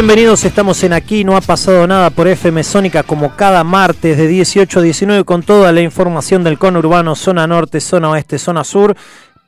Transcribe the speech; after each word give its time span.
Bienvenidos, 0.00 0.46
estamos 0.46 0.82
en 0.82 0.94
Aquí, 0.94 1.24
no 1.24 1.36
ha 1.36 1.42
pasado 1.42 1.86
nada 1.86 2.08
por 2.08 2.26
FM 2.26 2.64
Sónica 2.64 3.02
como 3.02 3.36
cada 3.36 3.64
martes 3.64 4.16
de 4.16 4.28
18 4.28 4.78
a 4.78 4.82
19 4.82 5.24
con 5.24 5.42
toda 5.42 5.72
la 5.72 5.82
información 5.82 6.42
del 6.42 6.58
conurbano, 6.58 7.14
zona 7.14 7.46
norte, 7.46 7.82
zona 7.82 8.08
oeste, 8.08 8.38
zona 8.38 8.64
sur, 8.64 8.96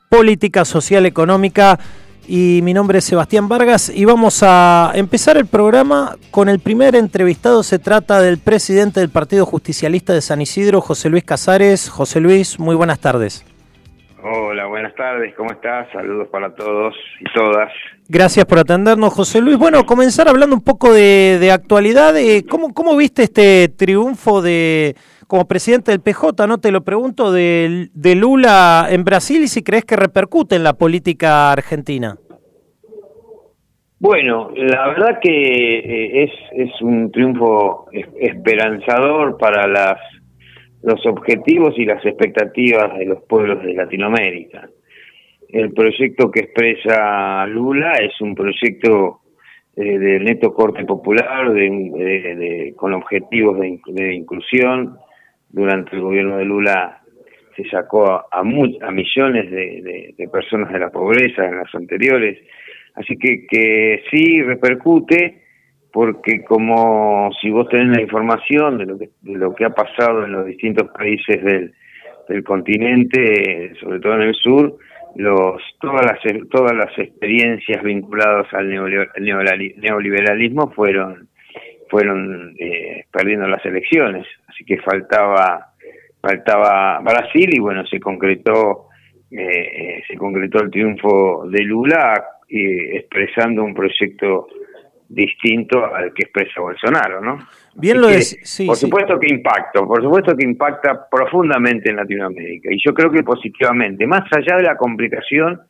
política 0.09 0.63
social, 0.63 1.07
económica. 1.07 1.79
Y 2.27 2.59
mi 2.61 2.71
nombre 2.75 2.99
es 2.99 3.05
Sebastián 3.05 3.49
Vargas 3.49 3.89
y 3.89 4.05
vamos 4.05 4.43
a 4.43 4.91
empezar 4.93 5.37
el 5.37 5.47
programa 5.47 6.17
con 6.29 6.49
el 6.49 6.59
primer 6.59 6.95
entrevistado. 6.95 7.63
Se 7.63 7.79
trata 7.79 8.21
del 8.21 8.37
presidente 8.37 8.99
del 8.99 9.09
Partido 9.09 9.47
Justicialista 9.47 10.13
de 10.13 10.21
San 10.21 10.39
Isidro, 10.39 10.81
José 10.81 11.09
Luis 11.09 11.23
Casares. 11.23 11.89
José 11.89 12.19
Luis, 12.19 12.59
muy 12.59 12.75
buenas 12.75 12.99
tardes. 12.99 13.43
Hola, 14.25 14.67
buenas 14.67 14.95
tardes, 14.95 15.33
¿cómo 15.35 15.51
estás? 15.51 15.91
Saludos 15.91 16.29
para 16.29 16.55
todos 16.55 16.95
y 17.19 17.25
todas. 17.33 17.69
Gracias 18.07 18.45
por 18.45 18.57
atendernos, 18.57 19.13
José 19.13 19.41
Luis. 19.41 19.57
Bueno, 19.57 19.85
comenzar 19.85 20.29
hablando 20.29 20.55
un 20.55 20.63
poco 20.63 20.93
de, 20.93 21.49
actualidad. 21.51 22.13
¿cómo, 22.49 22.73
¿Cómo 22.73 22.95
viste 22.95 23.23
este 23.23 23.67
triunfo 23.67 24.41
de 24.41 24.95
como 25.27 25.45
presidente 25.45 25.91
del 25.91 25.99
PJ? 25.99 26.47
No 26.47 26.57
te 26.57 26.71
lo 26.71 26.85
pregunto, 26.85 27.33
de, 27.33 27.89
de 27.93 28.15
Lula 28.15 28.87
en 28.89 29.03
Brasil 29.03 29.41
y 29.43 29.49
si 29.49 29.61
crees 29.61 29.83
que 29.83 29.97
repercute 29.97 30.55
en 30.55 30.63
la 30.63 30.71
política 30.71 31.51
argentina. 31.51 32.15
Bueno, 33.99 34.51
la 34.55 34.87
verdad 34.87 35.19
que 35.21 35.79
eh, 35.79 36.23
es, 36.23 36.31
es 36.53 36.81
un 36.81 37.11
triunfo 37.11 37.87
esperanzador 37.91 39.37
para 39.37 39.67
las 39.67 39.97
los 40.83 41.05
objetivos 41.05 41.73
y 41.77 41.85
las 41.85 42.05
expectativas 42.05 42.97
de 42.97 43.05
los 43.05 43.23
pueblos 43.23 43.63
de 43.63 43.73
Latinoamérica. 43.73 44.69
El 45.49 45.71
proyecto 45.71 46.29
que 46.29 46.41
expresa 46.41 47.45
Lula 47.47 47.93
es 47.93 48.19
un 48.21 48.35
proyecto 48.35 49.21
eh, 49.75 49.97
de 49.97 50.19
neto 50.19 50.53
corte 50.53 50.83
popular, 50.83 51.51
de, 51.53 52.73
con 52.75 52.93
objetivos 52.93 53.59
de, 53.59 54.13
inclusión. 54.13 54.97
Durante 55.49 55.95
el 55.95 56.01
gobierno 56.01 56.37
de 56.37 56.45
Lula 56.45 57.01
se 57.55 57.63
sacó 57.69 58.11
a, 58.11 58.25
a, 58.31 58.43
millones 58.43 59.51
de, 59.51 60.29
personas 60.31 60.73
de 60.73 60.79
la 60.79 60.89
pobreza 60.89 61.45
en 61.45 61.57
las 61.57 61.73
anteriores. 61.75 62.39
Así 62.95 63.17
que, 63.17 63.45
que 63.47 64.03
sí 64.11 64.41
repercute 64.41 65.42
porque 65.93 66.43
como 66.43 67.29
si 67.39 67.51
vos 67.51 67.69
tenés 67.69 67.95
la 67.95 68.01
información 68.01 68.79
de 68.79 68.85
lo 68.87 68.97
que, 68.97 69.09
de 69.21 69.37
lo 69.37 69.53
que 69.53 69.65
ha 69.65 69.69
pasado 69.69 70.25
en 70.25 70.31
los 70.31 70.47
distintos 70.47 70.89
países 70.89 71.41
del, 71.43 71.71
del 72.27 72.43
continente, 72.43 73.73
sobre 73.79 73.99
todo 73.99 74.15
en 74.15 74.21
el 74.23 74.33
sur, 74.33 74.75
los, 75.15 75.61
todas 75.79 76.03
las 76.03 76.19
todas 76.49 76.75
las 76.75 76.97
experiencias 76.97 77.83
vinculadas 77.83 78.51
al 78.53 78.69
neoliberalismo 78.69 80.71
fueron 80.71 81.29
fueron 81.89 82.55
eh, 82.57 83.05
perdiendo 83.11 83.47
las 83.47 83.63
elecciones, 83.63 84.25
así 84.47 84.65
que 84.65 84.79
faltaba 84.79 85.67
faltaba 86.19 86.99
Brasil 87.01 87.51
y 87.53 87.59
bueno 87.59 87.85
se 87.85 87.99
concretó 87.99 88.87
eh, 89.29 89.37
eh 89.37 90.03
se 90.07 90.17
concretó 90.17 90.63
el 90.63 90.71
triunfo 90.71 91.47
de 91.47 91.63
Lula 91.63 92.15
eh, 92.49 92.97
expresando 92.97 93.63
un 93.63 93.75
proyecto 93.75 94.47
distinto 95.13 95.85
al 95.93 96.13
que 96.13 96.23
expresa 96.23 96.61
Bolsonaro, 96.61 97.21
¿no? 97.21 97.39
Bien 97.75 97.99
lo 97.99 98.09
es, 98.09 98.37
por 98.65 98.75
supuesto 98.75 99.19
que 99.19 99.33
impacta, 99.33 99.81
por 99.81 100.01
supuesto 100.01 100.35
que 100.35 100.45
impacta 100.45 101.07
profundamente 101.09 101.89
en 101.89 101.97
Latinoamérica 101.97 102.69
y 102.71 102.77
yo 102.83 102.93
creo 102.93 103.11
que 103.11 103.23
positivamente, 103.23 104.05
más 104.05 104.23
allá 104.31 104.57
de 104.57 104.63
la 104.63 104.77
complicación 104.77 105.61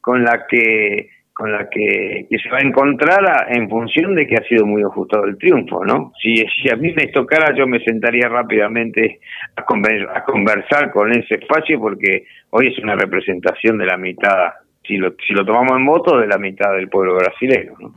con 0.00 0.24
la 0.24 0.46
que 0.48 1.10
con 1.32 1.50
la 1.50 1.68
que, 1.70 2.26
se 2.30 2.50
va 2.50 2.58
a 2.58 2.60
encontrar 2.60 3.46
en 3.48 3.68
función 3.68 4.14
de 4.14 4.26
que 4.26 4.36
ha 4.36 4.46
sido 4.46 4.66
muy 4.66 4.82
ajustado 4.82 5.24
el 5.24 5.38
triunfo, 5.38 5.84
¿no? 5.84 6.12
Si, 6.20 6.36
si 6.36 6.70
a 6.70 6.76
mí 6.76 6.92
me 6.92 7.06
tocara, 7.06 7.56
yo 7.56 7.66
me 7.66 7.80
sentaría 7.80 8.28
rápidamente 8.28 9.20
a, 9.56 9.62
a 9.62 10.24
conversar 10.24 10.90
con 10.92 11.10
ese 11.10 11.36
espacio 11.36 11.80
porque 11.80 12.26
hoy 12.50 12.68
es 12.68 12.78
una 12.78 12.96
representación 12.96 13.78
de 13.78 13.86
la 13.86 13.96
mitad, 13.96 14.52
si 14.86 14.98
lo, 14.98 15.14
si 15.26 15.32
lo 15.32 15.44
tomamos 15.44 15.78
en 15.78 15.86
voto, 15.86 16.18
de 16.18 16.26
la 16.26 16.36
mitad 16.36 16.74
del 16.74 16.88
pueblo 16.88 17.14
brasileño, 17.14 17.72
¿no? 17.80 17.94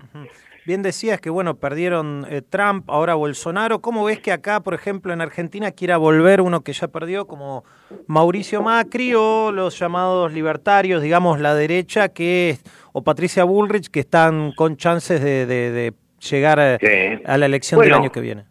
Bien 0.65 0.81
decías 0.81 1.21
que, 1.21 1.29
bueno, 1.29 1.59
perdieron 1.59 2.25
eh, 2.27 2.41
Trump, 2.41 2.89
ahora 2.89 3.13
Bolsonaro. 3.13 3.81
¿Cómo 3.81 4.03
ves 4.03 4.19
que 4.19 4.31
acá, 4.31 4.61
por 4.61 4.73
ejemplo, 4.73 5.13
en 5.13 5.21
Argentina 5.21 5.71
quiera 5.71 5.97
volver 5.97 6.41
uno 6.41 6.61
que 6.61 6.73
ya 6.73 6.87
perdió, 6.87 7.27
como 7.27 7.63
Mauricio 8.07 8.63
Macri 8.63 9.13
o 9.13 9.51
los 9.51 9.77
llamados 9.77 10.33
libertarios, 10.33 11.03
digamos, 11.03 11.39
la 11.39 11.53
derecha, 11.53 12.09
que 12.09 12.55
o 12.93 13.03
Patricia 13.03 13.43
Bullrich, 13.43 13.91
que 13.91 13.99
están 13.99 14.53
con 14.53 14.75
chances 14.75 15.21
de, 15.21 15.93
llegar 16.31 16.57
eh, 16.81 17.21
a, 17.25 17.37
la 17.37 17.45
elección 17.45 17.79
del 17.81 17.93
año 17.93 18.11
que 18.11 18.21
viene? 18.21 18.45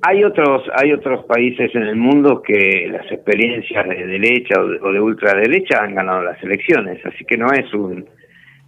Hay 0.00 0.24
otros, 0.24 0.62
hay 0.74 0.94
otros 0.94 1.26
países 1.26 1.74
en 1.74 1.82
el 1.82 1.96
mundo 1.96 2.40
que 2.40 2.88
las 2.90 3.04
experiencias 3.12 3.86
de 3.86 4.06
derecha 4.06 4.58
o 4.58 4.92
de, 4.92 5.00
ultraderecha 5.00 5.82
han 5.82 5.94
ganado 5.94 6.22
las 6.22 6.42
elecciones, 6.42 7.04
así 7.04 7.22
que 7.26 7.36
no 7.36 7.52
es 7.52 7.70
un, 7.74 8.08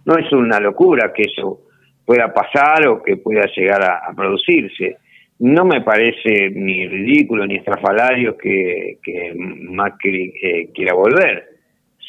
no 0.05 0.15
es 0.15 0.31
una 0.31 0.59
locura 0.59 1.11
que 1.11 1.23
eso 1.23 1.61
pueda 2.05 2.33
pasar 2.33 2.87
o 2.87 3.01
que 3.01 3.17
pueda 3.17 3.45
llegar 3.55 3.83
a, 3.83 4.13
producirse. 4.15 4.97
No 5.39 5.65
me 5.65 5.81
parece 5.81 6.49
ni 6.51 6.87
ridículo 6.87 7.45
ni 7.45 7.55
estrafalario 7.55 8.37
que, 8.37 8.97
Macri 9.35 10.33
eh, 10.41 10.69
quiera 10.73 10.93
volver. 10.93 11.49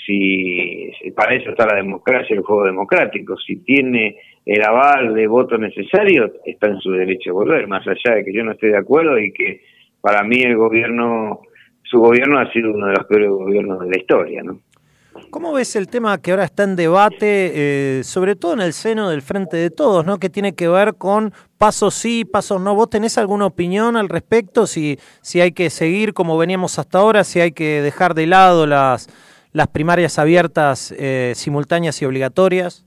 Si, 0.06 0.90
para 1.16 1.34
eso 1.34 1.50
está 1.50 1.66
la 1.66 1.76
democracia, 1.76 2.36
el 2.36 2.42
juego 2.42 2.64
democrático. 2.64 3.36
Si 3.38 3.56
tiene 3.64 4.16
el 4.44 4.62
aval 4.62 5.14
de 5.14 5.26
voto 5.26 5.56
necesario, 5.56 6.30
está 6.44 6.68
en 6.68 6.78
su 6.80 6.92
derecho 6.92 7.30
a 7.30 7.34
volver, 7.34 7.66
más 7.66 7.86
allá 7.86 8.16
de 8.16 8.24
que 8.24 8.32
yo 8.32 8.44
no 8.44 8.52
esté 8.52 8.66
de 8.68 8.76
acuerdo 8.76 9.18
y 9.18 9.32
que 9.32 9.62
para 10.00 10.22
mí 10.22 10.42
el 10.42 10.56
gobierno, 10.56 11.40
su 11.82 11.98
gobierno 11.98 12.38
ha 12.38 12.52
sido 12.52 12.72
uno 12.72 12.88
de 12.88 12.92
los 12.92 13.06
peores 13.06 13.30
gobiernos 13.30 13.80
de 13.80 13.90
la 13.90 13.96
historia, 13.96 14.42
¿no? 14.42 14.60
¿Cómo 15.30 15.52
ves 15.52 15.76
el 15.76 15.88
tema 15.88 16.20
que 16.20 16.32
ahora 16.32 16.44
está 16.44 16.64
en 16.64 16.76
debate, 16.76 17.18
eh, 17.98 18.04
sobre 18.04 18.34
todo 18.34 18.54
en 18.54 18.60
el 18.60 18.72
seno 18.72 19.10
del 19.10 19.22
Frente 19.22 19.56
de 19.56 19.70
Todos, 19.70 20.04
¿no? 20.04 20.18
que 20.18 20.28
tiene 20.28 20.54
que 20.54 20.68
ver 20.68 20.94
con 20.94 21.32
pasos 21.56 21.94
sí, 21.94 22.24
pasos 22.24 22.60
no? 22.60 22.74
¿Vos 22.74 22.90
tenés 22.90 23.16
alguna 23.18 23.46
opinión 23.46 23.96
al 23.96 24.08
respecto? 24.08 24.66
Si, 24.66 24.98
si 25.22 25.40
hay 25.40 25.52
que 25.52 25.70
seguir 25.70 26.14
como 26.14 26.36
veníamos 26.36 26.78
hasta 26.78 26.98
ahora, 26.98 27.22
si 27.22 27.40
hay 27.40 27.52
que 27.52 27.80
dejar 27.80 28.14
de 28.14 28.26
lado 28.26 28.66
las, 28.66 29.08
las 29.52 29.68
primarias 29.68 30.18
abiertas, 30.18 30.92
eh, 30.98 31.32
simultáneas 31.36 32.00
y 32.02 32.04
obligatorias. 32.04 32.84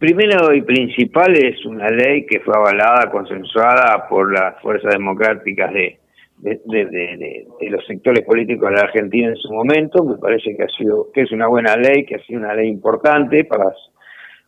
primero 0.00 0.52
y 0.52 0.62
principal 0.62 1.36
es 1.36 1.64
una 1.64 1.88
ley 1.88 2.26
que 2.26 2.40
fue 2.40 2.54
avalada, 2.56 3.10
consensuada 3.10 4.08
por 4.08 4.32
las 4.32 4.60
fuerzas 4.60 4.92
democráticas 4.92 5.72
de, 5.72 6.01
de, 6.42 7.46
los 7.70 7.86
sectores 7.86 8.24
políticos 8.24 8.68
de 8.68 8.76
la 8.76 8.82
Argentina 8.82 9.28
en 9.28 9.36
su 9.36 9.52
momento. 9.52 10.04
Me 10.04 10.18
parece 10.18 10.56
que 10.56 10.64
ha 10.64 10.68
sido 10.68 11.10
que 11.12 11.22
es 11.22 11.32
una 11.32 11.46
buena 11.46 11.76
ley, 11.76 12.04
que 12.04 12.16
ha 12.16 12.24
sido 12.24 12.40
una 12.40 12.54
ley 12.54 12.68
importante 12.68 13.44
para, 13.44 13.72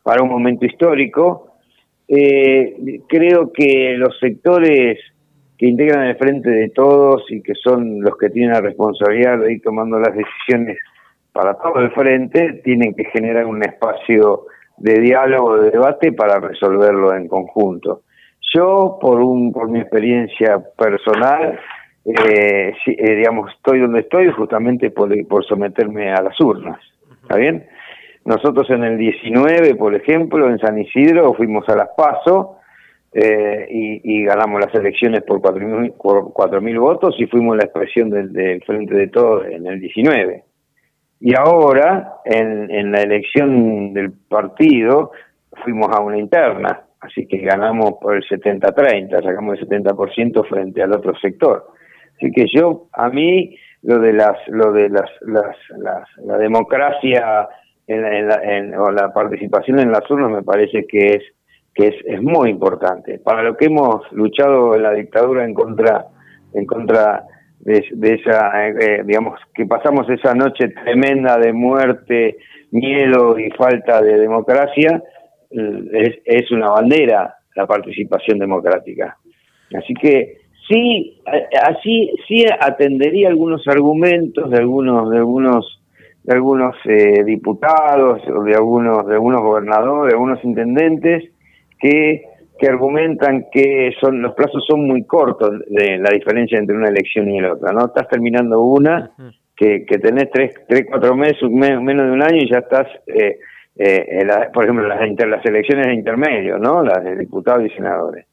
para 0.03 0.23
un 0.23 0.29
momento 0.29 0.65
histórico. 0.65 1.57
Eh, 2.07 3.01
creo 3.07 3.51
que 3.51 3.95
los 3.97 4.17
sectores 4.19 4.99
que 5.57 5.67
integran 5.67 6.05
el 6.05 6.17
frente 6.17 6.49
de 6.49 6.69
todos 6.69 7.23
y 7.29 7.41
que 7.41 7.53
son 7.55 8.01
los 8.01 8.17
que 8.17 8.29
tienen 8.29 8.51
la 8.51 8.61
responsabilidad 8.61 9.39
de 9.39 9.53
ir 9.53 9.61
tomando 9.61 9.97
las 9.97 10.13
decisiones 10.13 10.77
para 11.31 11.55
todo 11.55 11.79
el 11.79 11.91
frente, 11.91 12.61
tienen 12.63 12.93
que 12.93 13.05
generar 13.05 13.45
un 13.45 13.63
espacio 13.63 14.45
de 14.77 14.99
diálogo, 14.99 15.57
de 15.57 15.71
debate 15.71 16.11
para 16.11 16.39
resolverlo 16.39 17.13
en 17.13 17.27
conjunto. 17.27 18.03
Yo, 18.53 18.97
por, 19.01 19.19
un, 19.19 19.51
por 19.51 19.69
mi 19.69 19.79
experiencia 19.79 20.63
personal, 20.77 21.59
eh, 22.05 22.73
eh, 22.85 23.15
digamos, 23.15 23.51
estoy 23.51 23.79
donde 23.79 24.01
estoy 24.01 24.31
justamente 24.31 24.91
por, 24.91 25.09
por 25.27 25.43
someterme 25.45 26.11
a 26.11 26.21
las 26.21 26.39
urnas. 26.39 26.79
¿Está 27.23 27.37
bien? 27.37 27.65
Nosotros 28.25 28.69
en 28.69 28.83
el 28.83 28.97
19, 28.97 29.75
por 29.75 29.95
ejemplo, 29.95 30.49
en 30.49 30.59
San 30.59 30.77
Isidro, 30.77 31.33
fuimos 31.33 31.67
a 31.69 31.75
las 31.75 31.89
PASO 31.97 32.57
eh, 33.11 33.67
y, 33.69 34.23
ganamos 34.23 34.61
las 34.61 34.73
elecciones 34.75 35.23
por 35.23 35.39
4.000 35.39 36.61
mil 36.61 36.79
votos 36.79 37.15
y 37.17 37.25
fuimos 37.27 37.55
la 37.55 37.63
expresión 37.63 38.09
del, 38.09 38.61
Frente 38.65 38.93
de 38.93 39.07
Todos 39.07 39.45
en 39.47 39.65
el 39.65 39.79
19. 39.79 40.43
Y 41.21 41.35
ahora, 41.35 42.15
en, 42.25 42.69
en 42.69 42.91
la 42.91 43.01
elección 43.01 43.93
del 43.93 44.11
partido, 44.11 45.11
fuimos 45.63 45.95
a 45.95 46.01
una 46.01 46.17
interna, 46.17 46.81
así 46.99 47.25
que 47.25 47.37
ganamos 47.37 47.93
por 48.01 48.15
el 48.15 48.23
70-30, 48.23 49.23
sacamos 49.23 49.59
el 49.59 49.67
70% 49.67 50.47
frente 50.47 50.83
al 50.83 50.93
otro 50.93 51.15
sector. 51.19 51.74
Así 52.15 52.31
que 52.31 52.45
yo, 52.53 52.87
a 52.93 53.09
mí, 53.09 53.57
lo 53.83 53.99
de 53.99 54.13
las, 54.13 54.37
lo 54.47 54.71
de 54.71 54.89
las, 54.89 55.09
las, 55.21 55.55
la 56.23 56.37
democracia 56.37 57.47
en, 57.87 58.05
en, 58.05 58.75
o 58.75 58.91
la 58.91 59.13
participación 59.13 59.79
en 59.79 59.91
las 59.91 60.09
urnas 60.09 60.31
me 60.31 60.43
parece 60.43 60.85
que 60.87 61.07
es 61.09 61.23
que 61.75 61.89
es, 61.89 61.95
es 62.05 62.21
muy 62.21 62.49
importante. 62.49 63.19
Para 63.19 63.43
lo 63.43 63.57
que 63.57 63.65
hemos 63.65 64.09
luchado 64.13 64.75
en 64.75 64.83
la 64.83 64.93
dictadura 64.93 65.43
en 65.43 65.53
contra, 65.53 66.05
en 66.53 66.65
contra 66.65 67.25
de, 67.59 67.83
esa, 68.13 68.67
eh, 68.67 68.75
eh, 68.79 69.03
digamos, 69.05 69.39
que 69.53 69.65
pasamos 69.65 70.09
esa 70.09 70.33
noche 70.33 70.69
tremenda 70.69 71.37
de 71.37 71.51
muerte, 71.51 72.37
miedo 72.71 73.37
y 73.37 73.51
falta 73.51 74.01
de 74.01 74.19
democracia, 74.19 75.03
es, 75.51 76.15
es 76.23 76.51
una 76.51 76.69
bandera 76.69 77.35
la 77.55 77.67
participación 77.67 78.39
democrática. 78.39 79.17
Así 79.73 79.93
que 79.93 80.44
sí, 80.67 81.21
así 81.61 82.11
sí 82.27 82.45
atendería 82.59 83.29
algunos 83.29 83.67
argumentos 83.67 84.49
de 84.49 84.57
algunos, 84.57 85.09
de 85.09 85.17
algunos 85.17 85.81
de 86.23 86.33
algunos 86.33 86.75
eh, 86.85 87.23
diputados 87.23 88.19
o 88.27 88.43
de 88.43 88.55
algunos 88.55 89.05
de 89.07 89.13
algunos 89.13 89.41
gobernadores, 89.41 90.11
de 90.11 90.15
algunos 90.15 90.43
intendentes 90.43 91.31
que, 91.79 92.23
que 92.57 92.67
argumentan 92.67 93.45
que 93.51 93.93
son 94.01 94.21
los 94.21 94.33
plazos 94.33 94.65
son 94.67 94.87
muy 94.87 95.03
cortos 95.03 95.51
de 95.67 95.99
la 95.99 96.09
diferencia 96.09 96.57
entre 96.57 96.75
una 96.75 96.89
elección 96.89 97.29
y 97.29 97.39
la 97.39 97.53
otra, 97.53 97.73
¿no? 97.73 97.85
Estás 97.85 98.07
terminando 98.07 98.61
una 98.61 99.11
que, 99.55 99.85
que 99.85 99.99
tenés 99.99 100.31
tres, 100.31 100.55
tres, 100.67 100.85
cuatro 100.89 101.15
meses, 101.15 101.43
menos 101.49 102.07
de 102.07 102.11
un 102.11 102.23
año 102.23 102.37
y 102.37 102.49
ya 102.49 102.59
estás, 102.59 102.87
eh, 103.07 103.37
eh, 103.77 104.27
por 104.51 104.63
ejemplo, 104.63 104.87
las, 104.87 105.07
inter, 105.07 105.27
las 105.27 105.45
elecciones 105.45 105.87
de 105.87 105.93
intermedio, 105.93 106.57
¿no? 106.57 106.83
Las 106.83 107.03
de 107.03 107.15
diputados 107.15 107.65
y 107.65 107.69
senadores. 107.69 108.25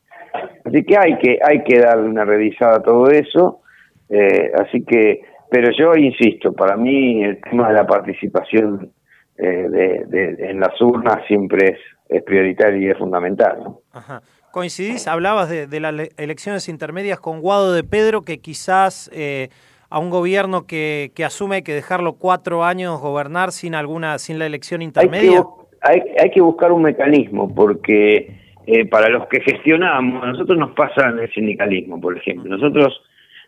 Así 0.65 0.85
que 0.85 0.97
hay 0.97 1.19
que, 1.19 1.39
hay 1.45 1.63
que 1.65 1.79
darle 1.79 2.09
una 2.09 2.25
revisada 2.25 2.77
a 2.77 2.83
todo 2.83 3.11
eso, 3.11 3.61
eh, 4.09 4.53
así 4.55 4.85
que, 4.85 5.23
pero 5.51 5.71
yo 5.77 5.95
insisto, 5.95 6.53
para 6.53 6.77
mí 6.77 7.23
el 7.25 7.41
tema 7.41 7.69
de 7.69 7.75
la 7.75 7.87
participación 7.87 8.93
eh, 9.39 9.69
de, 9.69 10.05
de, 10.07 10.51
en 10.51 10.61
las 10.61 10.81
urnas 10.81 11.19
siempre 11.27 11.71
es 11.71 11.79
es 12.13 12.23
prioritario 12.23 12.81
y 12.81 12.91
es 12.91 12.99
fundamental. 12.99 13.59
¿no? 13.65 13.81
Ajá. 13.93 14.23
Coincidís, 14.51 15.09
hablabas 15.09 15.49
de, 15.49 15.81
las 15.81 15.95
elecciones 16.19 16.69
intermedias 16.69 17.19
con 17.19 17.41
Guado 17.41 17.73
de 17.73 17.85
Pedro, 17.85 18.21
que 18.23 18.39
quizás 18.39 19.11
eh, 19.15 19.49
a 19.89 19.99
un 19.99 20.11
gobierno 20.11 20.67
que, 20.67 21.11
que 21.15 21.25
asume 21.25 21.57
hay 21.57 21.63
que 21.63 21.73
dejarlo 21.73 22.15
cuatro 22.15 22.63
años 22.63 23.01
gobernar 23.01 23.53
sin 23.53 23.75
alguna 23.75 24.19
sin 24.19 24.39
la 24.39 24.45
elección 24.45 24.83
intermedia. 24.83 25.43
Hay 25.81 26.03
que, 26.03 26.17
hay, 26.21 26.31
que 26.31 26.43
buscar 26.43 26.71
un 26.71 26.83
mecanismo, 26.83 27.53
porque 27.53 28.42
eh, 28.67 28.87
para 28.87 29.09
los 29.09 29.27
que 29.29 29.41
gestionamos, 29.41 30.23
a 30.23 30.29
nosotros 30.29 30.59
nos 30.59 30.73
pasa 30.73 31.09
en 31.09 31.19
el 31.19 31.33
sindicalismo, 31.33 32.01
por 32.01 32.17
ejemplo. 32.17 32.49
Nosotros, 32.49 33.03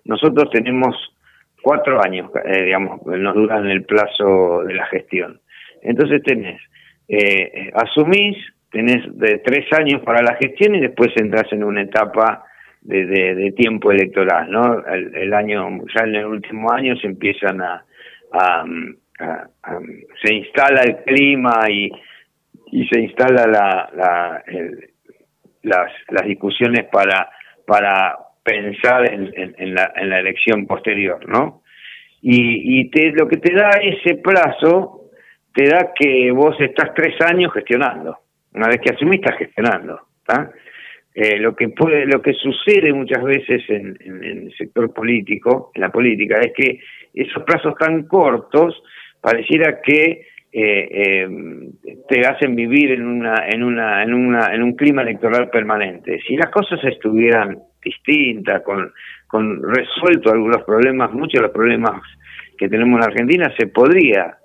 nosotros 0.05 0.50
tenemos 0.50 0.96
cuatro 1.62 2.02
años, 2.05 2.31
eh, 2.44 2.64
digamos, 2.64 3.05
nos 3.06 3.34
duran 3.34 3.66
el 3.70 3.84
plazo 3.84 4.64
de 4.64 4.75
la 4.75 4.87
gestión. 4.87 5.40
Entonces 5.82 6.22
tenés, 6.22 6.61
eh, 7.08 7.70
asumís 7.75 8.37
tenés 8.70 9.02
de 9.16 9.38
tres 9.38 9.66
años 9.78 10.02
para 10.02 10.20
la 10.20 10.34
gestión 10.34 10.75
y 10.75 10.81
después 10.81 11.11
entras 11.17 11.50
en 11.52 11.62
una 11.62 11.82
etapa 11.82 12.44
de, 12.82 13.06
de, 13.06 13.52
tiempo 13.52 13.93
electoral, 13.93 14.50
¿no? 14.50 14.84
El, 14.87 15.32
año, 15.32 15.81
ya 15.94 16.05
en 16.05 16.17
el 16.17 16.26
último 16.26 16.70
año 16.72 16.96
se 16.96 17.06
empiezan 17.06 17.62
a, 17.62 17.84
a, 18.32 18.64
se 20.22 20.34
instala 20.34 20.82
el 20.82 20.96
clima 21.05 21.60
y, 21.70 21.90
y 22.72 22.87
se 22.88 23.00
instala 23.00 23.46
la, 23.46 23.90
la 23.94 24.44
las, 25.64 25.90
las 26.08 26.26
discusiones 26.26 26.84
para, 26.90 27.31
para 27.66 28.16
pensar 28.43 29.12
en, 29.12 29.32
en, 29.37 29.75
la, 29.75 29.93
en 29.96 30.11
la 30.11 30.20
elección 30.20 30.66
posterior, 30.66 31.28
¿no? 31.28 31.62
Y, 32.22 32.81
y 32.81 32.90
te, 32.90 33.12
lo 33.12 33.28
que 33.28 33.37
te 33.37 33.55
da 33.55 33.70
ese 33.82 34.16
plazo, 34.16 35.11
te 35.55 35.69
da 35.69 35.93
que 35.94 36.31
vos 36.31 36.56
estás 36.61 36.94
tres 36.94 37.20
años 37.20 37.52
gestionando 37.52 38.19
una 38.55 38.69
vez 38.69 38.81
que 38.81 38.94
asumís, 38.94 39.20
estás 39.20 39.38
gestionando. 39.38 40.00
Eh, 41.14 41.38
lo 41.38 41.55
que 41.55 41.69
puede, 41.69 42.06
lo 42.06 42.22
que 42.22 42.32
sucede 42.32 42.93
muchas 42.93 43.22
veces 43.22 43.62
en, 43.69 43.96
el 44.00 44.55
sector 44.56 44.93
político, 44.93 45.70
en 45.75 45.82
la 45.82 45.90
política, 45.90 46.40
es 46.40 46.52
que 46.56 46.81
esos 47.12 47.43
plazos 47.44 47.75
tan 47.76 48.05
cortos 48.05 48.82
pareciera 49.20 49.81
que 49.81 50.26
eh, 50.56 50.89
eh, 50.93 51.29
te 52.09 52.21
hacen 52.21 52.55
vivir 52.55 52.93
en 52.93 53.05
una, 53.05 53.45
en 53.49 53.65
una, 53.65 54.05
en 54.05 54.15
una, 54.15 54.55
en 54.55 54.62
un 54.62 54.77
clima 54.77 55.03
electoral 55.03 55.51
permanente. 55.51 56.21
Si 56.29 56.37
las 56.37 56.51
cosas 56.51 56.79
estuvieran 56.85 57.59
distintas, 57.83 58.62
con, 58.62 58.93
con 59.27 59.61
resuelto 59.63 60.31
algunos 60.31 60.63
problemas, 60.63 61.13
muchos 61.13 61.41
de 61.41 61.49
los 61.49 61.51
problemas 61.51 62.01
que 62.56 62.69
tenemos 62.69 63.01
en 63.01 63.11
Argentina, 63.11 63.53
se 63.58 63.67
podría 63.67 64.37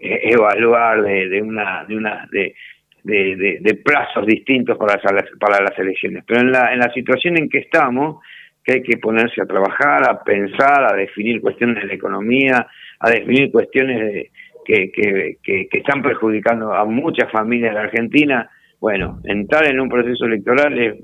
evaluar 0.00 1.02
de, 1.02 1.28
de 1.28 1.42
una, 1.42 1.84
de 1.84 1.96
una, 1.96 2.28
de, 2.30 2.54
de, 3.02 3.58
de, 3.60 3.74
plazos 3.74 4.24
distintos 4.24 4.78
para 4.78 5.00
las, 5.02 5.24
para 5.40 5.62
las 5.64 5.76
elecciones. 5.76 6.22
Pero 6.28 6.42
en 6.42 6.52
la, 6.52 6.72
en 6.72 6.78
la 6.78 6.92
situación 6.92 7.36
en 7.36 7.48
que 7.48 7.58
estamos, 7.58 8.22
que 8.62 8.74
hay 8.74 8.82
que 8.82 8.98
ponerse 8.98 9.42
a 9.42 9.46
trabajar, 9.46 10.08
a 10.08 10.22
pensar, 10.22 10.84
a 10.84 10.96
definir 10.96 11.40
cuestiones 11.40 11.82
de 11.82 11.88
la 11.88 11.94
economía, 11.94 12.68
a 13.00 13.10
definir 13.10 13.50
cuestiones 13.50 14.30
que, 14.70 15.36
que, 15.42 15.68
que, 15.68 15.78
están 15.78 16.02
perjudicando 16.02 16.72
a 16.72 16.84
muchas 16.84 17.30
familias 17.30 17.70
de 17.70 17.74
la 17.74 17.84
Argentina, 17.86 18.50
bueno, 18.78 19.20
entrar 19.24 19.66
en 19.66 19.80
un 19.80 19.88
proceso 19.88 20.26
electoral 20.26 20.78
es, 20.78 20.94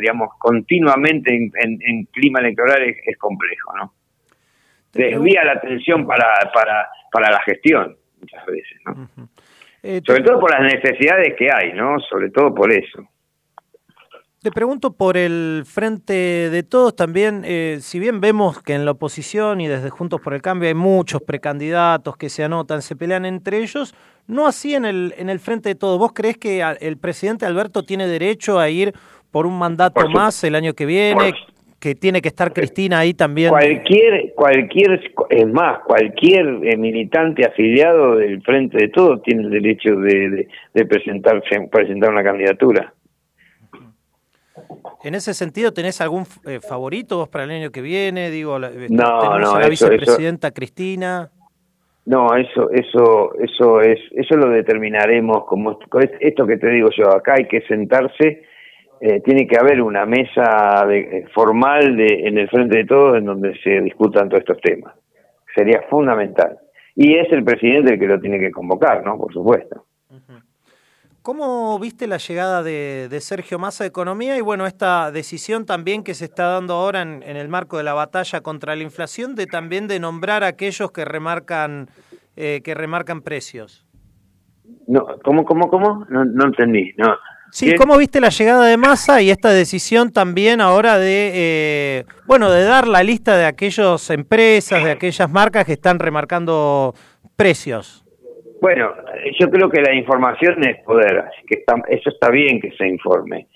digamos, 0.00 0.30
continuamente 0.38 1.34
en, 1.34 1.50
en, 1.80 2.04
clima 2.06 2.40
electoral 2.40 2.82
es, 2.82 3.18
complejo, 3.18 3.76
¿no? 3.76 3.92
Desvía 4.92 5.44
la 5.44 5.52
atención 5.52 6.06
para, 6.06 6.26
para, 6.52 6.88
para 7.12 7.30
la 7.30 7.40
gestión, 7.42 7.96
muchas 8.20 8.46
veces, 8.46 8.78
¿no? 8.86 9.08
Eh, 9.82 10.00
sobre 10.04 10.22
todo 10.22 10.40
por 10.40 10.50
las 10.50 10.62
necesidades 10.62 11.34
que 11.36 11.48
hay, 11.52 11.72
¿no? 11.72 11.98
Sobre 12.00 12.30
todo 12.30 12.54
por 12.54 12.72
eso. 12.72 13.08
Te 14.42 14.50
pregunto 14.50 14.94
por 14.94 15.18
el 15.18 15.64
frente 15.66 16.14
de 16.48 16.62
todos 16.62 16.96
también, 16.96 17.42
eh, 17.44 17.76
si 17.80 17.98
bien 17.98 18.22
vemos 18.22 18.62
que 18.62 18.72
en 18.72 18.86
la 18.86 18.92
oposición 18.92 19.60
y 19.60 19.68
desde 19.68 19.90
Juntos 19.90 20.18
por 20.22 20.32
el 20.32 20.40
Cambio 20.40 20.66
hay 20.66 20.74
muchos 20.74 21.20
precandidatos 21.20 22.16
que 22.16 22.30
se 22.30 22.42
anotan, 22.42 22.80
se 22.80 22.96
pelean 22.96 23.26
entre 23.26 23.58
ellos, 23.58 23.94
no 24.26 24.46
así 24.46 24.74
en 24.74 24.86
el, 24.86 25.12
en 25.18 25.28
el 25.28 25.40
frente 25.40 25.68
de 25.68 25.74
todos. 25.74 25.98
¿Vos 25.98 26.12
crees 26.14 26.38
que 26.38 26.64
el 26.80 26.96
presidente 26.96 27.44
Alberto 27.44 27.82
tiene 27.82 28.06
derecho 28.06 28.58
a 28.58 28.70
ir 28.70 28.94
por 29.30 29.44
un 29.44 29.58
mandato 29.58 30.08
más 30.08 30.42
el 30.42 30.54
año 30.54 30.72
que 30.72 30.86
viene? 30.86 31.34
que 31.78 31.94
tiene 31.94 32.20
que 32.20 32.28
estar 32.28 32.52
Cristina 32.52 32.98
ahí 32.98 33.14
también. 33.14 33.48
Cualquier, 33.50 34.34
cualquier, 34.34 35.00
es 35.30 35.46
más, 35.46 35.80
cualquier 35.80 36.46
eh, 36.62 36.76
militante 36.76 37.46
afiliado 37.46 38.16
del 38.16 38.42
Frente 38.42 38.76
de 38.76 38.88
Todos 38.88 39.22
tiene 39.22 39.44
el 39.44 39.50
derecho 39.50 39.96
de, 39.96 40.46
de, 40.74 40.84
presentarse, 40.84 41.68
presentar 41.72 42.10
una 42.10 42.22
candidatura. 42.22 42.92
En 45.02 45.14
ese 45.14 45.34
sentido, 45.34 45.72
¿tenés 45.72 46.00
algún 46.00 46.24
eh, 46.46 46.60
favorito 46.60 47.18
vos 47.18 47.28
para 47.28 47.44
el 47.44 47.50
año 47.50 47.70
que 47.70 47.80
viene? 47.80 48.30
Digo, 48.30 48.58
no, 48.58 49.38
no, 49.38 49.58
la 49.58 49.68
vicepresidenta 49.68 50.50
Cristina. 50.50 51.30
No, 52.06 52.34
eso, 52.34 52.70
eso, 52.70 53.34
eso 53.38 53.80
es, 53.80 53.98
eso 54.12 54.36
lo 54.36 54.50
determinaremos 54.50 55.44
como 55.44 55.78
esto 56.20 56.46
que 56.46 56.56
te 56.56 56.68
digo 56.68 56.88
yo. 56.96 57.14
Acá 57.14 57.34
hay 57.38 57.46
que 57.46 57.60
sentarse, 57.62 58.42
eh, 59.00 59.20
tiene 59.20 59.46
que 59.46 59.58
haber 59.58 59.80
una 59.80 60.06
mesa 60.06 60.84
de, 60.86 60.98
eh, 60.98 61.24
formal 61.34 61.96
de, 61.96 62.26
en 62.26 62.38
el 62.38 62.48
frente 62.48 62.78
de 62.78 62.84
todos 62.84 63.16
en 63.16 63.26
donde 63.26 63.54
se 63.62 63.80
discutan 63.80 64.28
todos 64.28 64.40
estos 64.40 64.60
temas. 64.60 64.94
Sería 65.54 65.82
fundamental. 65.88 66.58
Y 66.96 67.16
es 67.16 67.30
el 67.32 67.44
presidente 67.44 67.94
el 67.94 68.00
que 68.00 68.06
lo 68.06 68.20
tiene 68.20 68.38
que 68.38 68.50
convocar, 68.50 69.04
¿no? 69.04 69.16
Por 69.16 69.32
supuesto. 69.32 69.86
¿Cómo 71.22 71.78
viste 71.78 72.06
la 72.06 72.16
llegada 72.16 72.62
de, 72.62 73.18
Sergio 73.20 73.58
Massa 73.58 73.84
de 73.84 73.88
Economía 73.88 74.38
y 74.38 74.40
bueno, 74.40 74.66
esta 74.66 75.12
decisión 75.12 75.66
también 75.66 76.02
que 76.02 76.14
se 76.14 76.24
está 76.24 76.46
dando 76.46 76.74
ahora 76.74 77.02
en, 77.02 77.22
el 77.22 77.48
marco 77.48 77.76
de 77.76 77.82
la 77.82 77.92
batalla 77.92 78.40
contra 78.40 78.74
la 78.74 78.82
inflación 78.82 79.34
de 79.34 79.46
también 79.46 79.86
de 79.86 80.00
nombrar 80.00 80.44
a 80.44 80.48
aquellos 80.48 80.92
que 80.92 81.04
remarcan 81.04 81.90
eh, 82.36 82.62
que 82.64 82.74
remarcan 82.74 83.20
precios? 83.20 83.84
No, 84.86 85.04
¿cómo, 85.22 85.44
cómo, 85.44 85.68
cómo? 85.68 86.06
No, 86.08 86.24
no 86.24 86.46
entendí. 86.46 86.92
No. 86.96 87.14
Sí, 87.50 87.74
¿cómo 87.74 87.98
viste 87.98 88.20
la 88.20 88.30
llegada 88.30 88.64
de 88.64 88.76
Massa 88.78 89.20
y 89.20 89.30
esta 89.30 89.50
decisión 89.50 90.12
también 90.12 90.60
ahora 90.60 90.98
de, 90.98 91.32
eh, 91.34 92.04
bueno, 92.26 92.50
de 92.50 92.62
dar 92.62 92.86
la 92.88 93.02
lista 93.02 93.36
de 93.36 93.44
aquellas 93.44 94.08
empresas, 94.08 94.82
de 94.84 94.92
aquellas 94.92 95.28
marcas 95.30 95.66
que 95.66 95.72
están 95.72 95.98
remarcando 95.98 96.94
precios? 97.36 97.99
Bueno, 98.60 98.92
yo 99.38 99.50
creo 99.50 99.70
que 99.70 99.80
la 99.80 99.94
información 99.94 100.62
es 100.64 100.82
poder, 100.84 101.18
así 101.18 101.46
que 101.46 101.64
eso 101.88 102.10
está 102.10 102.30
bien 102.30 102.60
que 102.60 102.70
se 102.72 102.86
informe. 102.86 103.46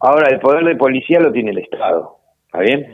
Ahora, 0.00 0.28
el 0.30 0.38
poder 0.38 0.64
de 0.64 0.76
policía 0.76 1.18
lo 1.20 1.32
tiene 1.32 1.52
el 1.52 1.58
Estado, 1.58 2.16
¿está 2.46 2.60
bien? 2.60 2.92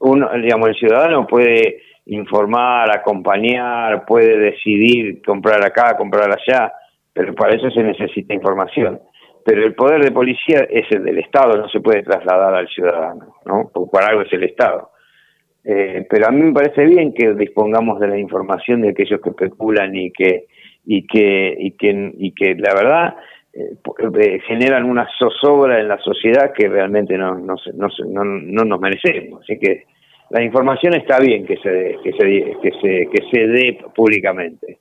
Uno, 0.00 0.30
digamos, 0.40 0.68
el 0.68 0.76
ciudadano 0.76 1.26
puede 1.26 1.82
informar, 2.06 2.90
acompañar, 2.96 4.04
puede 4.04 4.38
decidir 4.38 5.20
comprar 5.22 5.64
acá, 5.64 5.96
comprar 5.96 6.30
allá, 6.30 6.72
pero 7.12 7.34
para 7.34 7.56
eso 7.56 7.70
se 7.70 7.82
necesita 7.82 8.32
información. 8.32 9.00
Pero 9.44 9.64
el 9.64 9.74
poder 9.74 10.04
de 10.04 10.12
policía 10.12 10.66
es 10.70 10.86
el 10.90 11.02
del 11.02 11.18
Estado, 11.18 11.56
no 11.56 11.68
se 11.68 11.80
puede 11.80 12.02
trasladar 12.02 12.54
al 12.54 12.68
ciudadano, 12.68 13.34
¿no? 13.46 13.70
Porque 13.72 13.90
para 13.90 14.08
algo 14.08 14.22
es 14.22 14.32
el 14.32 14.44
Estado. 14.44 14.90
Eh, 15.64 16.06
pero 16.08 16.28
a 16.28 16.30
mí 16.30 16.42
me 16.42 16.52
parece 16.52 16.84
bien 16.84 17.12
que 17.12 17.34
dispongamos 17.34 17.98
de 18.00 18.08
la 18.08 18.18
información 18.18 18.82
de 18.82 18.90
aquellos 18.90 19.20
que 19.20 19.30
especulan 19.30 19.94
y 19.94 20.12
que 20.12 20.46
y 20.92 21.06
que, 21.06 21.54
y 21.56 21.70
que, 21.76 22.12
y 22.18 22.32
que 22.32 22.56
la 22.56 22.74
verdad 22.74 23.14
eh, 23.52 23.76
eh, 24.18 24.40
generan 24.44 24.90
una 24.90 25.08
zozobra 25.20 25.78
en 25.78 25.86
la 25.86 25.98
sociedad 25.98 26.52
que 26.52 26.68
realmente 26.68 27.16
no, 27.16 27.38
no, 27.38 27.54
no, 27.74 27.88
no, 28.08 28.24
no 28.24 28.64
nos 28.64 28.80
merecemos. 28.80 29.40
Así 29.44 29.56
que 29.60 29.84
la 30.30 30.42
información 30.42 30.94
está 30.94 31.20
bien 31.20 31.46
que 31.46 31.58
se, 31.58 31.96
que 32.02 32.10
se, 32.10 32.56
que 32.60 32.70
se, 32.82 33.08
que 33.08 33.30
se 33.30 33.46
dé 33.46 33.78
públicamente. 33.94 34.78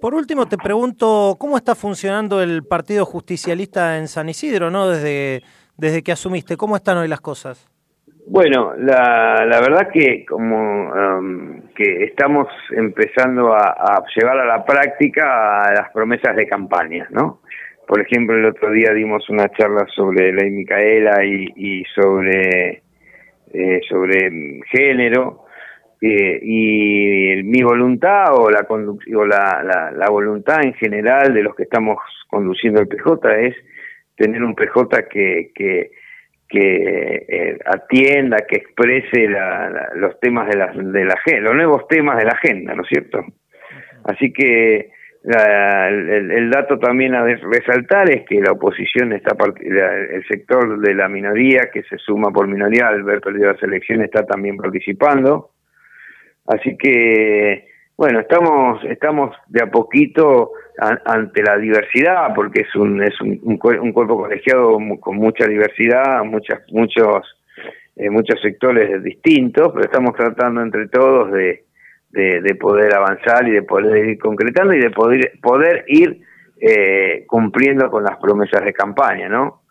Por 0.00 0.14
último, 0.14 0.46
te 0.46 0.56
pregunto, 0.56 1.36
¿cómo 1.38 1.58
está 1.58 1.74
funcionando 1.74 2.42
el 2.42 2.64
Partido 2.64 3.04
Justicialista 3.04 3.98
en 3.98 4.08
San 4.08 4.30
Isidro, 4.30 4.70
no 4.70 4.88
desde, 4.88 5.42
desde 5.76 6.02
que 6.02 6.12
asumiste? 6.12 6.56
¿Cómo 6.56 6.74
están 6.74 6.96
hoy 6.96 7.08
las 7.08 7.20
cosas? 7.20 7.68
Bueno, 8.28 8.74
la, 8.76 9.46
la 9.46 9.60
verdad 9.60 9.88
que 9.92 10.24
como 10.26 10.90
um, 10.90 11.60
que 11.76 12.04
estamos 12.04 12.48
empezando 12.72 13.54
a, 13.54 14.02
llevar 14.16 14.40
a 14.40 14.44
la 14.44 14.64
práctica 14.64 15.72
las 15.72 15.92
promesas 15.92 16.34
de 16.34 16.48
campaña, 16.48 17.06
¿no? 17.10 17.40
Por 17.86 18.00
ejemplo, 18.00 18.36
el 18.36 18.46
otro 18.46 18.72
día 18.72 18.92
dimos 18.92 19.30
una 19.30 19.48
charla 19.50 19.86
sobre 19.94 20.32
ley 20.32 20.50
Micaela 20.50 21.24
y, 21.24 21.52
y 21.54 21.84
sobre 21.94 22.82
eh, 23.54 23.80
sobre 23.88 24.60
género 24.72 25.44
eh, 26.00 26.40
y 26.42 27.42
mi 27.44 27.62
voluntad 27.62 28.34
o 28.34 28.50
la, 28.50 28.66
o 28.68 29.24
la, 29.24 29.62
la, 29.62 29.92
la 29.92 30.10
voluntad 30.10 30.64
en 30.64 30.74
general 30.74 31.32
de 31.32 31.44
los 31.44 31.54
que 31.54 31.62
estamos 31.62 31.98
conduciendo 32.28 32.80
el 32.80 32.88
PJ 32.88 33.38
es 33.38 33.54
tener 34.16 34.42
un 34.42 34.56
PJ 34.56 35.06
que, 35.08 35.52
que 35.54 35.92
que 36.48 37.26
eh, 37.28 37.58
atienda, 37.64 38.38
que 38.48 38.56
exprese 38.56 39.28
los 39.96 40.18
temas 40.20 40.48
de 40.48 40.56
la, 40.56 40.72
de 40.74 41.04
la 41.04 41.16
los 41.40 41.54
nuevos 41.54 41.88
temas 41.88 42.18
de 42.18 42.24
la 42.24 42.32
agenda, 42.32 42.74
¿no 42.74 42.82
es 42.82 42.88
cierto? 42.88 43.24
Así 44.04 44.32
que 44.32 44.90
el, 45.24 46.50
dato 46.50 46.78
también 46.78 47.16
a 47.16 47.24
resaltar 47.24 48.08
es 48.10 48.24
que 48.28 48.40
la 48.40 48.52
oposición 48.52 49.12
está 49.12 49.36
el 49.60 50.24
sector 50.28 50.78
de 50.78 50.94
la 50.94 51.08
minoría 51.08 51.68
que 51.72 51.82
se 51.82 51.98
suma 51.98 52.30
por 52.30 52.46
minoría 52.46 52.86
al 52.86 53.02
ver 53.02 53.20
perdido 53.20 53.52
las 53.52 53.62
elecciones 53.64 54.04
está 54.04 54.24
también 54.24 54.56
participando 54.56 55.50
así 56.46 56.76
que 56.78 57.66
bueno, 57.96 58.20
estamos, 58.20 58.84
estamos 58.84 59.34
de 59.48 59.62
a 59.62 59.70
poquito 59.70 60.52
ante 60.78 61.42
la 61.42 61.56
diversidad, 61.56 62.34
porque 62.34 62.60
es 62.60 62.74
un, 62.74 63.02
es 63.02 63.18
un, 63.20 63.40
un, 63.42 63.92
cuerpo 63.92 64.16
colegiado 64.16 64.78
con 65.00 65.16
mucha 65.16 65.46
diversidad, 65.46 66.22
muchas, 66.24 66.60
muchos, 66.70 67.24
eh, 67.96 68.10
muchos 68.10 68.40
sectores 68.42 69.02
distintos, 69.02 69.72
pero 69.72 69.84
estamos 69.84 70.14
tratando 70.14 70.60
entre 70.60 70.88
todos 70.88 71.32
de, 71.32 71.64
de, 72.10 72.54
poder 72.56 72.94
avanzar 72.94 73.46
y 73.48 73.52
de 73.52 73.62
poder 73.62 74.06
ir 74.06 74.18
concretando 74.18 74.74
y 74.74 74.80
de 74.80 74.90
poder, 74.90 75.32
poder 75.42 75.84
ir 75.88 76.20
eh, 76.60 77.24
cumpliendo 77.26 77.90
con 77.90 78.04
las 78.04 78.16
promesas 78.18 78.64
de 78.64 78.72
campaña, 78.72 79.28
¿no? 79.28 79.62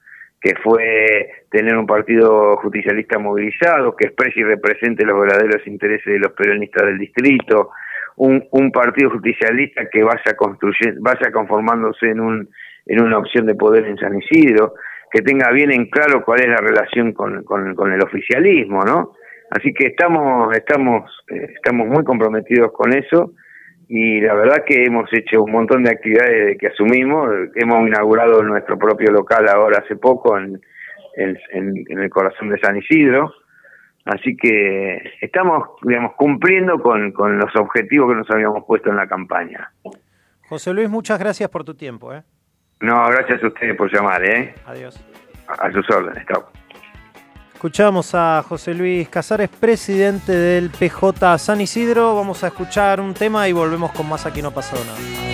que 0.45 0.53
fue 0.63 1.27
tener 1.49 1.75
un 1.75 1.87
partido 1.87 2.55
justicialista 2.57 3.17
movilizado, 3.17 3.95
que 3.95 4.07
exprese 4.07 4.41
y 4.41 4.43
represente 4.43 5.03
los 5.03 5.19
verdaderos 5.19 5.65
intereses 5.65 6.05
de 6.05 6.19
los 6.19 6.33
peronistas 6.33 6.85
del 6.85 6.99
distrito, 6.99 7.71
un, 8.17 8.45
un 8.51 8.71
partido 8.71 9.09
justicialista 9.11 9.89
que 9.91 10.03
vaya 10.03 10.35
construyendo, 10.37 11.01
vaya 11.01 11.31
conformándose 11.31 12.09
en 12.09 12.19
un 12.19 12.49
en 12.85 13.01
una 13.01 13.17
opción 13.17 13.45
de 13.47 13.55
poder 13.55 13.85
en 13.85 13.97
San 13.97 14.15
Isidro, 14.15 14.75
que 15.11 15.21
tenga 15.21 15.51
bien 15.51 15.71
en 15.71 15.89
claro 15.89 16.23
cuál 16.23 16.41
es 16.41 16.49
la 16.49 16.57
relación 16.57 17.13
con, 17.13 17.43
con, 17.43 17.91
el 17.91 18.01
oficialismo, 18.03 18.83
¿no? 18.83 19.13
Así 19.49 19.73
que 19.73 19.87
estamos 19.87 20.55
estamos 20.55 21.09
eh, 21.29 21.53
estamos 21.55 21.87
muy 21.87 22.03
comprometidos 22.03 22.71
con 22.71 22.93
eso 22.93 23.31
y 23.87 24.21
la 24.21 24.33
verdad 24.33 24.63
que 24.65 24.83
hemos 24.83 25.11
hecho 25.13 25.43
un 25.43 25.51
montón 25.51 25.83
de 25.83 25.91
actividades 25.91 26.57
que 26.57 26.67
asumimos, 26.67 27.29
hemos 27.55 27.87
inaugurado 27.87 28.43
nuestro 28.43 28.77
propio 28.77 29.11
local 29.11 29.47
ahora 29.47 29.79
hace 29.83 29.95
poco 29.95 30.37
en 30.37 30.61
el 31.15 32.09
corazón 32.09 32.49
de 32.49 32.59
San 32.59 32.77
Isidro, 32.77 33.31
Así 34.05 34.37
que 34.37 35.01
estamos, 35.19 35.67
digamos, 35.81 36.13
cumpliendo 36.15 36.79
con, 36.79 37.11
con 37.11 37.39
los 37.39 37.55
objetivos 37.55 38.11
que 38.11 38.15
nos 38.15 38.29
habíamos 38.29 38.63
puesto 38.65 38.91
en 38.91 38.97
la 38.97 39.07
campaña. 39.07 39.71
José 40.47 40.73
Luis, 40.73 40.89
muchas 40.89 41.17
gracias 41.19 41.49
por 41.49 41.63
tu 41.63 41.73
tiempo. 41.73 42.13
¿eh? 42.13 42.23
No, 42.81 43.07
gracias 43.09 43.43
a 43.43 43.47
ustedes 43.47 43.75
por 43.75 43.91
llamar. 43.91 44.23
¿eh? 44.23 44.53
Adiós. 44.67 45.03
A, 45.47 45.71
sus 45.71 45.89
órdenes, 45.89 46.23
chao. 46.27 46.49
Escuchamos 47.53 48.13
a 48.13 48.43
José 48.47 48.75
Luis 48.75 49.09
Casares, 49.09 49.49
presidente 49.49 50.31
del 50.33 50.69
PJ 50.69 51.37
San 51.39 51.61
Isidro. 51.61 52.15
Vamos 52.15 52.43
a 52.43 52.47
escuchar 52.47 53.01
un 53.01 53.15
tema 53.15 53.47
y 53.47 53.53
volvemos 53.53 53.91
con 53.91 54.07
más 54.07 54.25
aquí 54.27 54.41
no 54.41 54.49
ha 54.49 54.53
pasado 54.53 54.83
nada. 54.85 55.25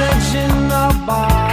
searching 0.00 0.68
the 0.68 1.04
bar. 1.06 1.49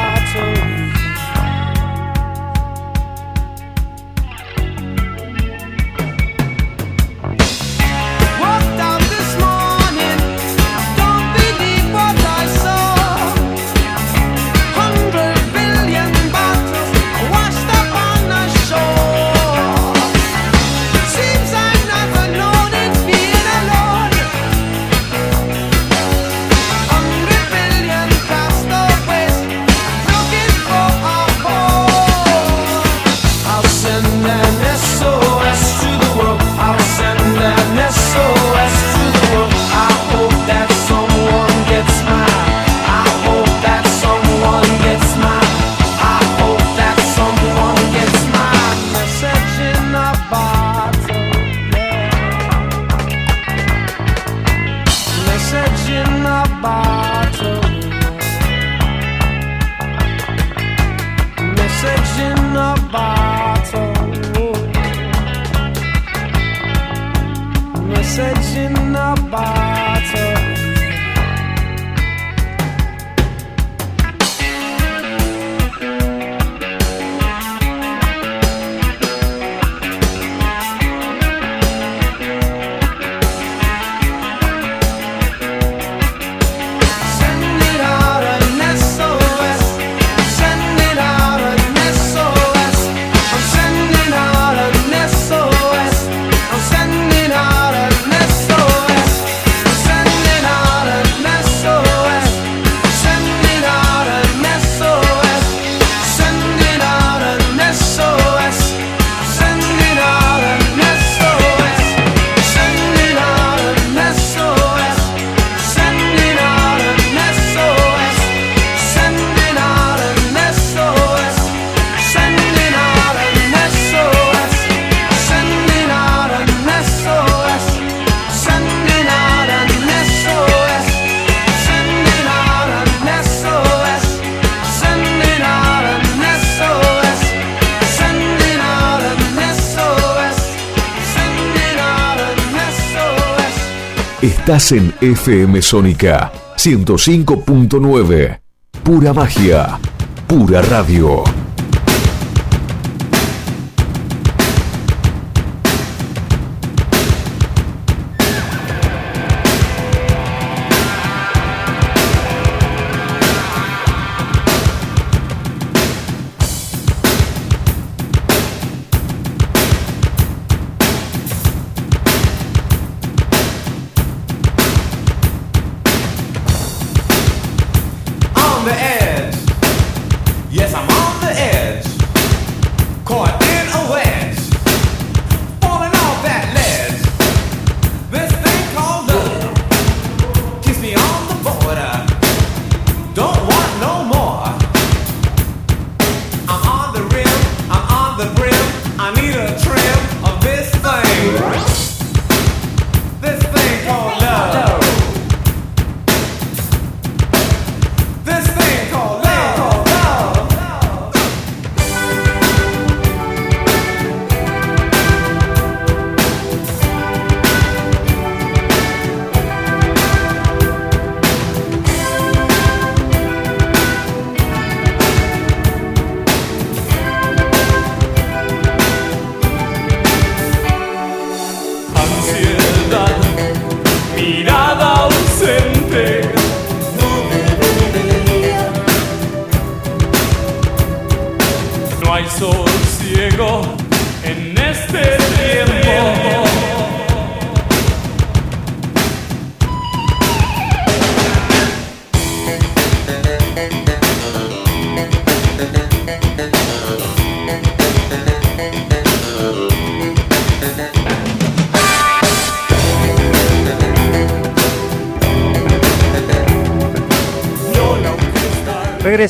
Estás 144.48 144.72
en 144.72 144.94
FM 145.02 145.62
Sónica 145.62 146.32
105.9. 146.56 148.40
Pura 148.82 149.12
magia, 149.12 149.78
pura 150.26 150.62
radio. 150.62 151.37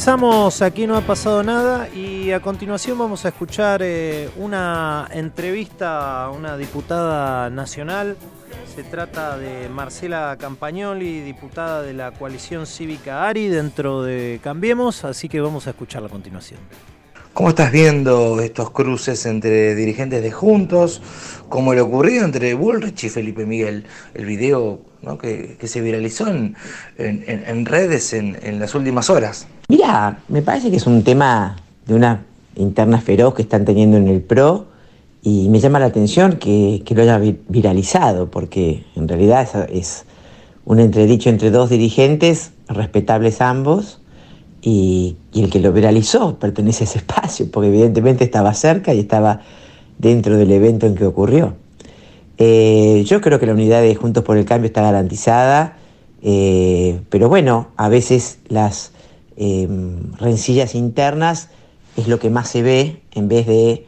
Regresamos, 0.08 0.62
aquí 0.62 0.88
no 0.88 0.96
ha 0.96 1.02
pasado 1.02 1.43
nada 1.43 1.89
y 1.89 2.32
a 2.32 2.39
continuación 2.39 2.98
vamos 2.98 3.26
a 3.26 3.28
escuchar 3.28 3.82
eh, 3.84 4.30
una 4.38 5.06
entrevista 5.12 6.24
a 6.24 6.32
una 6.32 6.56
diputada 6.56 7.50
nacional 7.50 8.15
Se 8.74 8.84
trata 8.84 9.38
de 9.38 9.67
Marcela 9.67 10.38
Campagnoli, 10.39 11.20
diputada 11.20 11.82
de 11.82 11.93
la 11.93 12.12
coalición 12.12 12.65
cívica 12.65 13.28
ARI 13.28 13.50
dentro 13.50 14.02
de 14.02 14.39
Cambiemos, 14.41 15.04
así 15.04 15.28
que 15.28 15.41
vamos 15.41 15.67
a 15.67 15.72
escucharla 15.72 16.08
a 16.08 16.12
continuación. 16.12 16.62
¿Cómo 17.34 17.50
estás 17.50 17.74
viendo 17.74 18.39
estos 18.39 18.72
cruces 18.72 19.26
entre 19.26 19.76
dirigentes 19.76 20.24
de 20.24 20.32
Juntos? 20.32 21.02
Como 21.50 21.74
le 21.74 21.82
ocurrió 21.82 22.24
entre 22.24 22.54
Bullrich 22.54 23.04
y 23.04 23.10
Felipe 23.10 23.46
Miguel, 23.46 23.86
el 24.13 24.26
video 24.26 24.80
que, 25.22 25.58
se 25.67 25.82
viralizó 25.82 26.30
en, 26.30 26.56
redes 27.65 28.13
en, 28.13 28.60
las 28.60 28.74
últimas 28.74 29.10
horas. 29.10 29.48
Mira, 29.69 30.19
me 30.30 30.41
parece 30.41 30.71
que 30.71 30.77
es 30.77 30.88
un 30.88 31.03
tema 31.03 31.58
de 31.86 31.93
una 31.93 32.25
interna 32.56 33.01
feroz 33.01 33.34
que 33.34 33.41
están 33.41 33.65
teniendo 33.65 33.97
en 33.97 34.08
el 34.08 34.21
PRO 34.21 34.67
y 35.21 35.49
me 35.49 35.60
llama 35.60 35.77
la 35.80 35.88
atención 35.88 36.38
que, 36.38 36.82
lo 36.89 37.01
haya 37.01 37.19
viralizado, 37.49 38.32
porque 38.32 38.86
en 38.95 39.10
realidad 39.10 39.45
es 39.69 40.06
un 40.63 40.80
entredicho 40.80 41.30
entre 41.30 41.51
dos 41.51 41.69
dirigentes, 41.69 42.51
respetables 42.69 43.41
ambos, 43.41 43.99
y, 44.62 45.17
el 45.34 45.49
que 45.49 45.60
lo 45.60 45.73
viralizó 45.73 46.39
pertenece 46.39 46.86
a 46.86 46.88
ese 46.88 46.97
espacio, 46.99 47.51
porque 47.51 47.67
evidentemente 47.67 48.23
estaba 48.23 48.53
cerca 48.53 48.93
y 48.93 48.99
estaba 48.99 49.41
dentro 49.97 50.38
del 50.38 50.51
evento 50.51 50.86
en 50.88 50.95
que 50.95 51.06
ocurrió. 51.06 51.56
Eh, 52.38 53.03
yo 53.06 53.19
creo 53.19 53.38
que 53.38 53.45
la 53.45 53.53
unidad 53.53 53.82
de 53.82 53.95
Juntos 53.95 54.23
por 54.23 54.38
el 54.38 54.45
Cambio 54.45 54.67
está 54.67 54.82
garantizada, 54.82 55.77
eh, 56.21 57.01
pero 57.10 57.27
bueno, 57.27 57.67
a 57.75 57.89
veces 57.89 58.39
las 58.47 58.93
em, 59.38 60.12
rencillas 60.13 60.76
internas 60.76 61.50
es 61.95 62.08
lo 62.08 62.19
que 62.19 62.30
más 62.30 62.50
se 62.50 62.62
ve 62.62 63.02
en 63.13 63.28
vez 63.28 63.47
de, 63.47 63.88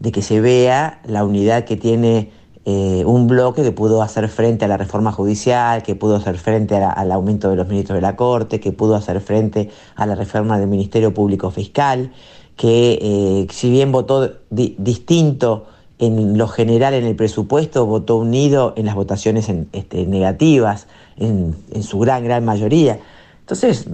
de 0.00 0.12
que 0.12 0.22
se 0.22 0.40
vea 0.40 1.00
la 1.06 1.24
unidad 1.24 1.64
que 1.64 1.76
tiene 1.76 2.30
eh, 2.70 3.02
un 3.06 3.28
bloque 3.28 3.62
que 3.62 3.72
pudo 3.72 4.02
hacer 4.02 4.28
frente 4.28 4.66
a 4.66 4.68
la 4.68 4.76
reforma 4.76 5.10
judicial, 5.10 5.82
que 5.82 5.94
pudo 5.94 6.16
hacer 6.16 6.36
frente 6.36 6.76
al 6.76 7.12
aumento 7.12 7.48
de 7.48 7.56
los 7.56 7.66
ministros 7.66 7.96
de 7.96 8.02
la 8.02 8.14
Corte, 8.14 8.60
que 8.60 8.72
pudo 8.72 8.94
hacer 8.94 9.22
frente 9.22 9.70
a 9.96 10.04
la 10.04 10.14
reforma 10.14 10.58
del 10.58 10.68
Ministerio 10.68 11.14
Público 11.14 11.50
Fiscal, 11.50 12.12
que 12.56 12.98
eh, 13.00 13.46
si 13.50 13.70
bien 13.70 13.90
votó 13.90 14.32
distinto 14.50 15.64
en 15.98 16.36
lo 16.36 16.46
general 16.46 16.92
en 16.92 17.04
el 17.04 17.16
presupuesto, 17.16 17.86
votó 17.86 18.16
unido 18.16 18.74
en 18.76 18.84
las 18.84 18.96
votaciones 18.96 19.50
este, 19.72 20.04
negativas, 20.04 20.88
en, 21.16 21.56
en 21.72 21.82
su 21.82 21.98
gran, 22.00 22.22
gran 22.22 22.44
mayoría. 22.44 22.98
Entonces, 23.40 23.86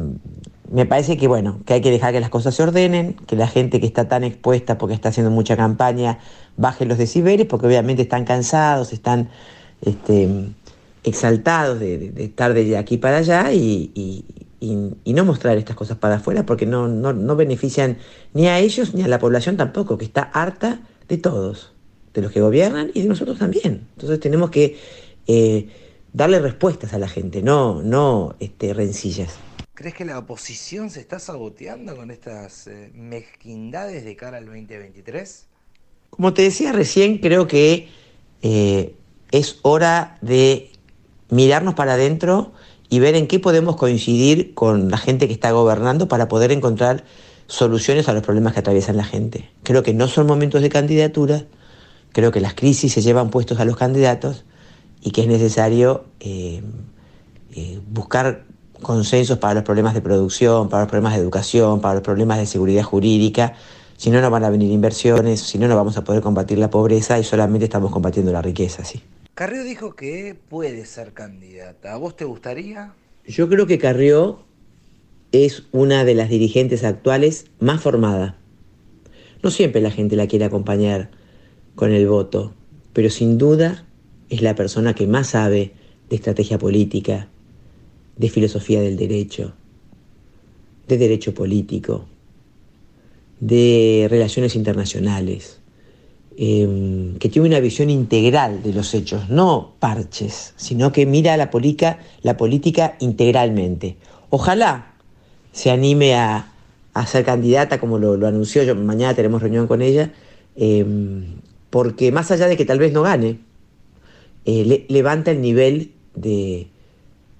me 0.71 0.87
parece 0.87 1.17
que 1.17 1.29
bueno, 1.29 1.61
que 1.67 1.75
hay 1.75 1.81
que 1.81 1.91
dejar 1.91 2.13
que 2.13 2.21
las 2.21 2.31
cosas 2.31 2.55
se 2.55 2.63
ordenen, 2.63 3.15
que 3.27 3.37
la 3.37 3.49
gente 3.49 3.81
que 3.81 3.87
está 3.87 4.09
tan 4.09 4.25
expuesta 4.25 4.79
porque 4.79 4.95
está 4.95 5.11
haciendo 5.11 5.31
mucha 5.31 5.57
campaña 5.57 6.19
baje 6.57 6.87
los 6.87 6.99
decibeles, 6.99 7.47
porque 7.47 7.67
obviamente 7.67 8.03
están 8.03 8.25
cansados, 8.25 8.93
están 8.93 9.29
este, 9.83 10.29
exaltados 11.03 11.81
de, 11.81 12.13
estar 12.17 12.55
de 12.55 12.77
aquí 12.77 12.97
para 12.97 13.19
allá 13.19 13.53
y, 13.53 14.25
no 15.05 15.25
mostrar 15.25 15.57
estas 15.59 15.77
cosas 15.77 15.97
para 15.97 16.17
afuera 16.17 16.45
porque 16.45 16.67
no, 16.67 16.89
no, 16.89 17.37
benefician 17.37 17.99
ni 18.33 18.49
a 18.49 18.59
ellos 18.59 18.95
ni 18.95 19.03
a 19.03 19.09
la 19.09 19.19
población 19.19 19.57
tampoco, 19.57 19.97
que 19.99 20.05
está 20.05 20.23
harta 20.23 20.81
de 21.09 21.19
todos, 21.19 21.73
de 22.15 22.23
los 22.23 22.33
que 22.33 22.41
gobiernan 22.41 22.91
y 22.95 23.03
de 23.03 23.09
nosotros 23.09 23.39
también. 23.39 23.87
Entonces 23.95 24.19
tenemos 24.19 24.51
que 24.51 24.79
eh, 25.29 25.69
darle 26.13 26.41
respuestas 26.41 26.95
a 26.95 26.99
la 26.99 27.09
gente, 27.09 27.43
no, 27.43 27.83
no 27.83 28.35
este, 28.41 28.73
rencillas. 28.75 29.39
¿Crees 29.75 29.95
que 29.97 30.05
la 30.05 30.17
oposición 30.19 30.89
se 30.89 31.01
está 31.01 31.19
saboteando 31.19 31.97
con 31.97 32.13
estas 32.13 32.69
eh, 32.69 32.93
mezquindades 32.95 34.05
de 34.05 34.15
cara 34.15 34.39
al 34.39 34.47
2023? 34.47 35.47
Como 36.11 36.33
te 36.33 36.43
decía 36.43 36.71
recién, 36.71 37.19
creo 37.19 37.49
que 37.49 37.89
eh, 38.43 38.95
es 39.33 39.59
hora 39.63 40.17
de 40.21 40.71
mirarnos 41.29 41.75
para 41.75 41.95
adentro 41.95 42.53
y 42.89 43.01
ver 43.01 43.17
en 43.17 43.27
qué 43.27 43.41
podemos 43.41 43.75
coincidir 43.75 44.55
con 44.55 44.93
la 44.93 44.97
gente 44.97 45.27
que 45.27 45.33
está 45.33 45.51
gobernando 45.51 46.07
para 46.07 46.29
poder 46.29 46.53
encontrar 46.53 47.03
soluciones 47.49 48.09
a 48.09 48.13
los 48.13 48.23
problemas 48.23 48.53
que 48.53 48.61
atraviesan 48.61 48.97
la 48.97 49.05
gente. 49.05 49.51
Creo 49.65 49.83
que 49.83 49.93
no 49.93 50.07
son 50.07 50.29
momentos 50.29 50.63
de 50.63 50.69
candidatura, 50.69 51.47
creo 52.13 52.31
que 52.31 52.41
las 52.41 52.55
crisis 52.55 52.93
se 52.93 53.03
llevan 53.03 53.31
puestos 53.31 53.59
a 53.59 53.65
los 53.65 53.77
candidatos 53.77 54.45
y 55.01 55.11
que 55.11 55.23
es 55.23 55.27
necesario 55.27 56.05
eh, 56.21 56.63
buscar 57.89 58.45
consensos 58.83 59.39
para 59.39 59.55
los 59.55 59.63
problemas 59.65 59.95
de 59.95 60.01
producción, 60.01 60.69
para 60.69 60.85
los 60.85 60.91
problemas 60.91 61.15
de 61.15 61.21
educación, 61.21 61.81
para 61.81 61.95
los 61.95 62.03
problemas 62.03 62.39
de 62.39 62.47
seguridad 62.47 62.83
jurídica. 62.83 63.55
Si 63.97 64.11
no, 64.11 64.21
no 64.21 64.31
van 64.31 64.45
a 64.45 64.51
venir 64.51 64.71
inversiones, 64.73 65.41
si 65.41 65.59
no, 65.59 65.69
no 65.69 65.77
vamos 65.77 65.97
a 65.97 66.05
poder 66.05 66.23
combatir 66.23 66.59
la 66.59 66.71
pobreza 66.71 67.19
y 67.19 67.25
solamente 67.25 67.65
estamos 67.65 67.93
combatiendo 67.93 68.33
la 68.33 68.43
riqueza, 68.43 68.85
sí. 68.85 69.03
Carrió 69.35 69.65
dijo 69.65 69.95
que 69.95 70.37
puede 70.49 70.85
ser 70.87 71.13
candidata. 71.13 71.93
¿A 71.93 71.97
vos 71.97 72.17
te 72.17 72.25
gustaría? 72.25 72.93
Yo 73.27 73.49
creo 73.49 73.67
que 73.67 73.79
Carrió 73.79 74.45
es 75.33 75.65
una 75.73 76.05
de 76.05 76.15
las 76.15 76.29
dirigentes 76.29 76.85
actuales 76.85 77.47
más 77.59 77.81
formada. 77.81 78.37
No 79.43 79.51
siempre 79.51 79.81
la 79.81 79.91
gente 79.91 80.15
la 80.15 80.29
quiere 80.29 80.45
acompañar 80.45 81.11
con 81.75 81.93
el 81.93 82.07
voto, 82.07 82.55
pero 82.93 83.11
sin 83.11 83.37
duda 83.37 83.85
es 84.29 84.43
la 84.43 84.55
persona 84.55 84.95
que 84.95 85.07
más 85.07 85.29
sabe 85.29 85.73
de 86.09 86.17
estrategia 86.17 86.59
política, 86.59 87.29
de 88.17 88.29
filosofía 88.29 88.81
del 88.81 88.97
derecho, 88.97 89.53
de 90.89 90.99
derecho 90.99 91.35
político, 91.35 92.07
de 93.41 94.07
relaciones 94.11 94.55
internacionales, 94.55 95.61
em, 96.37 97.17
que 97.19 97.29
tiene 97.29 97.49
una 97.49 97.61
visión 97.61 97.91
integral 97.91 98.63
de 98.63 98.73
los 98.73 98.95
hechos, 98.95 99.29
no 99.29 99.75
parches, 99.79 100.55
sino 100.57 100.93
que 100.93 101.07
mira 101.07 101.37
la, 101.37 101.51
política, 101.51 101.99
la 102.23 102.37
política 102.37 102.97
integralmente. 103.01 103.97
Ojalá 104.31 104.95
se 105.53 105.71
anime 105.71 106.15
a, 106.15 106.51
ser 107.07 107.25
candidata, 107.25 107.81
como 107.81 107.99
lo, 107.99 108.27
anunció, 108.27 108.63
yo, 108.63 108.77
mañana 108.77 109.15
tenemos 109.15 109.43
reunión 109.43 109.67
con 109.67 109.83
ella, 109.83 110.13
em, 110.57 111.41
porque 111.71 112.13
más 112.13 112.31
allá 112.31 112.47
de 112.47 112.57
que 112.57 112.65
tal 112.65 112.79
vez 112.79 112.93
no 112.93 113.03
gane, 113.03 113.41
eh, 114.45 114.87
levanta 114.89 115.33
el 115.33 115.41
nivel 115.41 115.93
de, 116.15 116.69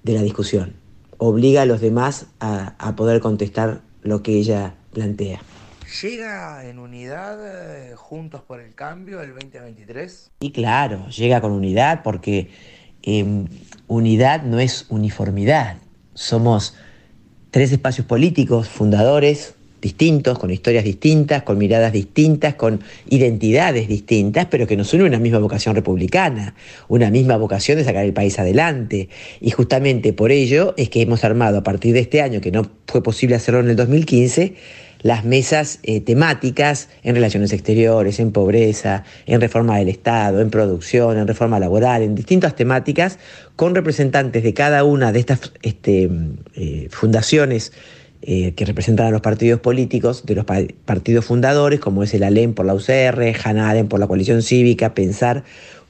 de 0.05 0.13
la 0.13 0.21
discusión. 0.21 0.75
Obliga 1.17 1.63
a 1.63 1.65
los 1.65 1.81
demás 1.81 2.27
a, 2.39 2.95
poder 2.95 3.19
contestar 3.21 3.81
lo 4.03 4.21
que 4.21 4.37
ella 4.37 4.75
plantea. 4.93 5.41
¿Llega 6.01 6.65
en 6.67 6.77
unidad 6.77 7.39
eh, 7.41 7.95
Juntos 7.95 8.41
por 8.41 8.59
el 8.59 8.75
Cambio 8.75 9.21
el 9.21 9.33
2023? 9.33 10.31
Y 10.41 10.51
claro, 10.51 11.07
llega 11.09 11.41
con 11.41 11.51
unidad 11.51 12.03
porque 12.03 12.51
em, 13.01 13.47
unidad 13.87 14.43
no 14.43 14.59
es 14.59 14.85
uniformidad. 14.89 15.77
Somos 16.13 16.75
tres 17.49 17.71
espacios 17.71 18.05
políticos 18.05 18.69
fundadores, 18.69 19.55
distintos, 19.85 20.39
con 20.39 20.49
historias 20.49 20.83
distintas, 20.83 21.43
con 21.43 21.59
miradas 21.59 21.93
distintas, 21.93 22.55
con 22.55 22.81
identidades 23.07 23.87
distintas, 23.87 24.47
pero 24.49 24.65
que 24.65 24.75
nos 24.75 24.91
une 24.95 25.03
una 25.03 25.19
misma 25.19 25.37
vocación 25.37 25.75
republicana, 25.75 26.55
una 26.87 27.11
misma 27.11 27.37
vocación 27.37 27.77
de 27.77 27.83
sacar 27.83 28.03
el 28.03 28.11
país 28.11 28.39
adelante. 28.39 29.09
Y 29.39 29.51
justamente 29.51 30.11
por 30.11 30.31
ello 30.31 30.73
es 30.75 30.89
que 30.89 31.03
hemos 31.03 31.23
armado 31.23 31.59
a 31.59 31.63
partir 31.63 31.93
de 31.93 31.99
este 31.99 32.23
año, 32.23 32.41
que 32.41 32.51
no 32.51 32.67
fue 32.87 33.03
posible 33.03 33.35
hacerlo 33.35 33.59
en 33.59 33.69
el 33.69 33.75
2015, 33.75 34.55
las 35.03 35.23
mesas 35.23 35.77
eh, 35.83 36.01
temáticas 36.01 36.89
en 37.03 37.13
relaciones 37.13 37.53
exteriores, 37.53 38.19
en 38.19 38.31
pobreza, 38.31 39.03
en 39.27 39.39
reforma 39.39 39.77
del 39.77 39.89
Estado, 39.89 40.41
en 40.41 40.49
producción, 40.49 41.19
en 41.19 41.27
reforma 41.27 41.59
laboral, 41.59 42.01
en 42.01 42.15
distintas 42.15 42.55
temáticas, 42.55 43.19
con 43.55 43.75
representantes 43.75 44.41
de 44.41 44.55
cada 44.55 44.83
una 44.83 45.11
de 45.11 45.19
estas 45.19 45.51
este, 45.61 46.09
eh, 46.55 46.87
fundaciones 46.89 47.71
eh, 48.27 48.53
que 48.55 48.65
representan 48.65 49.05
a 49.05 49.11
los 49.11 49.21
partidos 49.21 49.59
políticos, 49.59 50.25
de 50.25 50.33
los 50.33 50.45
partidos 50.45 51.25
fundadores, 51.25 51.79
como 51.79 52.01
es 52.01 52.11
el 52.15 52.23
ALEN 52.23 52.55
por 52.55 52.65
la 52.65 52.73
UCR, 52.73 53.35
Hanaren 53.43 53.87
por 53.87 53.99
la 53.99 54.07
coalición 54.07 54.41
cívica, 54.41 54.95
Pensar 54.95 55.43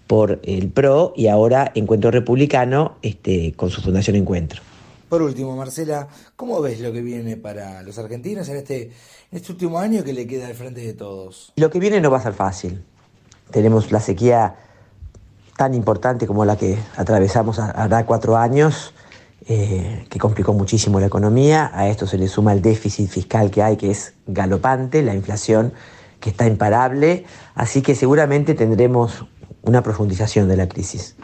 por 0.06 0.42
el 0.44 0.68
PRO 0.68 1.14
y 1.16 1.28
ahora 1.28 1.72
Encuentro 1.76 2.12
Republicano 2.12 2.98
este, 3.02 3.54
con 3.54 3.70
su 3.70 3.82
fundación 3.82 4.18
Encuentro. 4.18 4.62
Por 5.08 5.22
último, 5.22 5.56
Marcela, 5.56 6.10
¿cómo 6.36 6.62
ves 6.62 6.82
lo 6.82 6.92
que 6.92 7.02
viene 7.02 7.38
para 7.38 7.82
los 7.84 7.98
argentinos 8.00 8.50
en 8.50 8.58
este, 8.58 8.84
en 8.84 8.92
este 9.32 9.54
último 9.54 9.80
año 9.80 10.04
que 10.04 10.12
le 10.12 10.28
queda 10.28 10.48
al 10.48 10.56
frente 10.56 10.82
de 10.82 10.94
todos? 10.94 11.54
Lo 11.56 11.70
que 11.70 11.80
viene 11.80 12.02
no 12.02 12.12
va 12.12 12.18
a 12.18 12.24
ser 12.24 12.34
fácil. 12.34 12.84
Tenemos 13.52 13.94
la 13.94 14.02
sequía 14.02 14.56
tan 15.56 15.74
importante 15.74 16.28
como 16.28 16.44
la 16.44 16.58
que 16.58 16.78
atravesamos 16.98 17.60
hará 17.60 18.06
cuatro 18.06 18.36
años 18.36 18.94
eh, 19.48 20.06
que 20.10 20.18
complicó 20.18 20.54
muchísimo 20.54 21.00
la 21.00 21.06
economía. 21.06 21.70
A 21.74 21.88
esto 21.88 22.08
se 22.08 22.18
le 22.18 22.28
suma 22.28 22.54
el 22.54 22.62
déficit 22.62 23.10
fiscal 23.10 23.52
que 23.52 23.62
hay, 23.62 23.78
que 23.78 23.92
es 23.92 24.14
galopante, 24.26 25.04
la 25.04 25.14
inflación 25.14 25.74
que 26.20 26.32
está 26.32 26.48
imparable. 26.48 27.26
Así 27.54 27.82
que 27.82 27.96
seguramente 27.96 28.56
tendremos 28.56 29.26
una 29.62 29.84
profundización 29.84 30.48
de 30.48 30.58
la 30.58 30.68
crisis. 30.68 31.16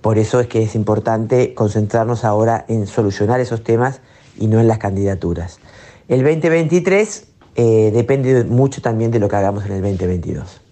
Por 0.00 0.18
eso 0.18 0.40
es 0.40 0.48
que 0.48 0.62
es 0.62 0.74
importante 0.74 1.54
concentrarnos 1.54 2.24
ahora 2.24 2.64
en 2.68 2.86
solucionar 2.86 3.40
esos 3.40 3.64
temas 3.64 4.00
y 4.36 4.48
no 4.48 4.60
en 4.60 4.68
las 4.68 4.78
candidaturas. 4.78 5.58
El 6.08 6.22
2023 6.22 7.26
eh, 7.56 7.90
depende 7.94 8.44
mucho 8.44 8.82
también 8.82 9.10
de 9.10 9.18
lo 9.18 9.28
que 9.28 9.36
hagamos 9.36 9.64
en 9.64 9.72
el 9.72 9.82
2022. 9.82 10.63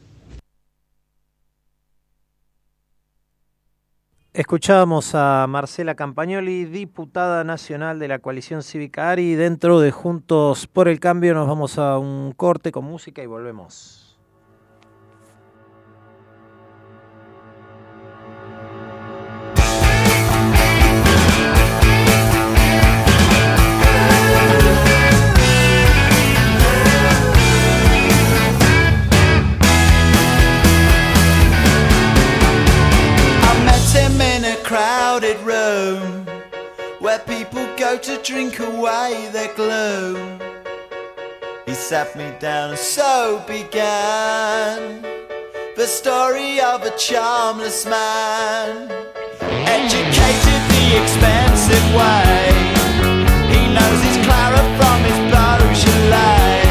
Escuchábamos 4.34 5.14
a 5.14 5.46
Marcela 5.46 5.94
Campagnoli, 5.94 6.64
diputada 6.64 7.44
nacional 7.44 7.98
de 7.98 8.08
la 8.08 8.18
coalición 8.18 8.62
cívica 8.62 9.10
ARI. 9.10 9.34
Dentro 9.34 9.78
de 9.78 9.90
Juntos 9.90 10.66
por 10.66 10.88
el 10.88 11.00
Cambio 11.00 11.34
nos 11.34 11.46
vamos 11.46 11.76
a 11.76 11.98
un 11.98 12.32
corte 12.32 12.72
con 12.72 12.86
música 12.86 13.22
y 13.22 13.26
volvemos. 13.26 14.01
To 37.98 38.20
drink 38.22 38.58
away 38.58 39.28
their 39.32 39.54
gloom. 39.54 40.40
He 41.66 41.74
sat 41.74 42.16
me 42.16 42.32
down, 42.38 42.70
and 42.70 42.78
so 42.78 43.42
began 43.46 45.02
the 45.76 45.86
story 45.86 46.60
of 46.60 46.82
a 46.82 46.92
charmless 46.96 47.86
man, 47.86 48.90
educated 49.78 50.60
the 50.74 50.86
expensive 51.00 51.86
way. 52.00 52.52
He 53.52 53.60
knows 53.74 54.00
his 54.06 54.18
Clara 54.26 54.62
from 54.78 54.98
his 55.08 55.18
Beaujolais. 55.32 56.62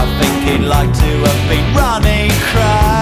I 0.00 0.04
think 0.18 0.34
he'd 0.48 0.66
like 0.66 0.92
to 1.04 1.12
have 1.28 1.42
been 1.48 1.66
running 1.74 2.30
cry 2.52 3.00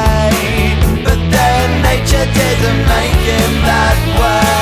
nature 1.89 2.33
didn't 2.33 2.81
make 2.87 3.23
him 3.33 3.53
that 3.65 3.99
way. 4.21 4.58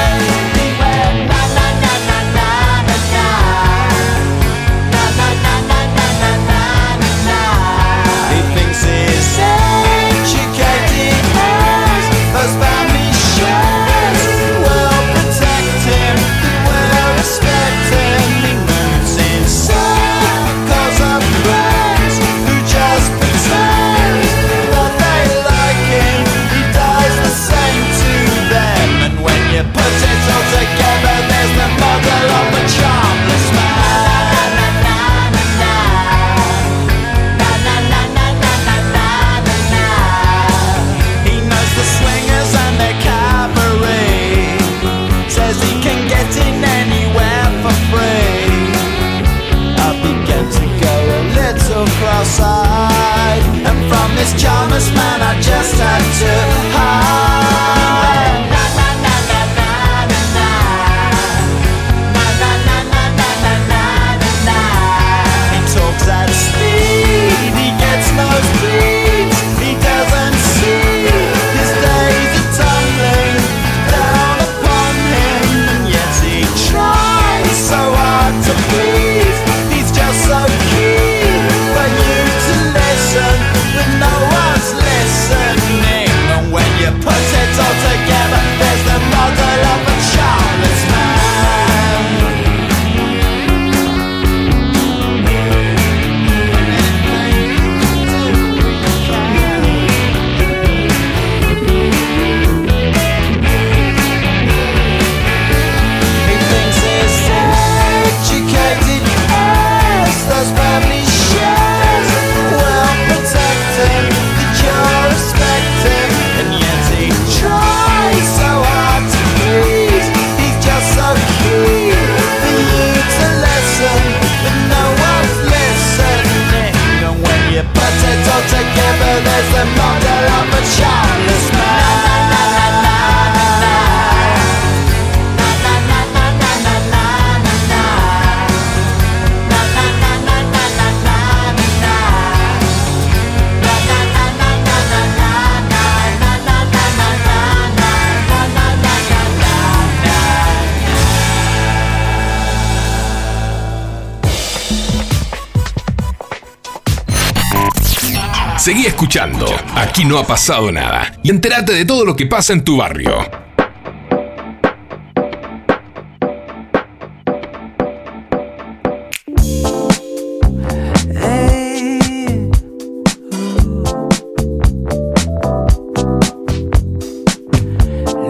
Escuchando. 158.96 159.44
Aquí 159.74 160.06
no 160.06 160.18
ha 160.18 160.26
pasado 160.26 160.72
nada. 160.72 161.12
Y 161.22 161.28
entérate 161.28 161.74
de 161.74 161.84
todo 161.84 162.06
lo 162.06 162.16
que 162.16 162.24
pasa 162.24 162.54
en 162.54 162.64
tu 162.64 162.78
barrio. 162.78 163.12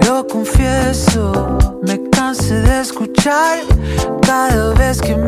Lo 0.04 0.26
confieso, 0.26 1.78
me 1.82 2.00
cansé 2.10 2.54
de 2.54 2.80
escuchar. 2.80 3.60
Cada 4.20 4.74
vez 4.74 5.00
que 5.00 5.14
me 5.14 5.25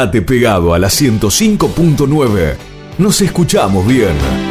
Quédate 0.00 0.22
pegado 0.22 0.72
a 0.72 0.78
la 0.78 0.88
105.9. 0.88 2.56
Nos 2.96 3.20
escuchamos 3.20 3.86
bien. 3.86 4.49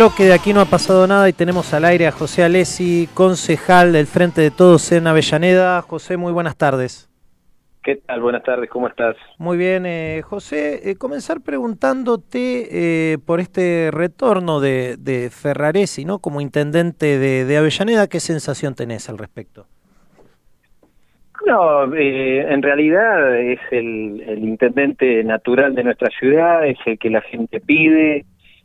bloque 0.00 0.24
de 0.24 0.32
Aquí 0.32 0.54
no 0.54 0.62
ha 0.62 0.64
pasado 0.64 1.06
nada 1.06 1.28
y 1.28 1.34
tenemos 1.34 1.74
al 1.74 1.84
aire 1.84 2.06
a 2.06 2.10
José 2.10 2.42
Alessi, 2.42 3.06
concejal 3.12 3.92
del 3.92 4.06
Frente 4.06 4.40
de 4.40 4.50
Todos 4.50 4.92
en 4.92 5.06
Avellaneda. 5.06 5.82
José, 5.82 6.16
muy 6.16 6.32
buenas 6.32 6.56
tardes. 6.56 7.10
¿Qué 7.82 7.96
tal? 7.96 8.22
Buenas 8.22 8.42
tardes, 8.42 8.70
¿cómo 8.70 8.88
estás? 8.88 9.14
Muy 9.36 9.58
bien, 9.58 9.84
eh, 9.84 10.22
José. 10.24 10.88
Eh, 10.88 10.96
comenzar 10.96 11.42
preguntándote 11.42 13.12
eh, 13.12 13.18
por 13.18 13.40
este 13.40 13.90
retorno 13.92 14.60
de, 14.60 14.96
de, 14.96 15.28
Ferraresi, 15.28 16.06
¿no? 16.06 16.18
Como 16.18 16.40
intendente 16.40 17.18
de, 17.18 17.44
de, 17.44 17.56
Avellaneda, 17.58 18.06
¿qué 18.06 18.20
sensación 18.20 18.74
tenés 18.74 19.10
al 19.10 19.18
respecto? 19.18 19.66
No, 21.44 21.94
eh, 21.94 22.50
en 22.50 22.62
realidad 22.62 23.38
es 23.38 23.60
el, 23.70 24.24
el 24.26 24.44
intendente 24.44 25.22
natural 25.24 25.74
de 25.74 25.84
nuestra 25.84 26.08
ciudad, 26.08 26.66
es 26.66 26.78
el 26.86 26.98
que 26.98 27.10
la 27.10 27.20
gente 27.20 27.60
pide, 27.60 28.24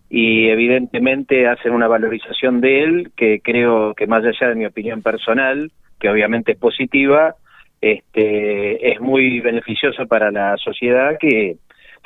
y 0.09 0.49
evidentemente 0.49 1.47
hacen 1.47 1.73
una 1.73 1.87
valorización 1.87 2.61
de 2.61 2.83
él 2.83 3.11
que 3.15 3.41
creo 3.41 3.93
que 3.95 4.07
más 4.07 4.23
allá 4.23 4.49
de 4.49 4.55
mi 4.55 4.65
opinión 4.65 5.01
personal, 5.01 5.71
que 5.99 6.09
obviamente 6.09 6.53
es 6.53 6.57
positiva, 6.57 7.35
este, 7.81 8.91
es 8.91 9.01
muy 9.01 9.39
beneficioso 9.41 10.07
para 10.07 10.31
la 10.31 10.57
sociedad 10.57 11.17
que 11.19 11.57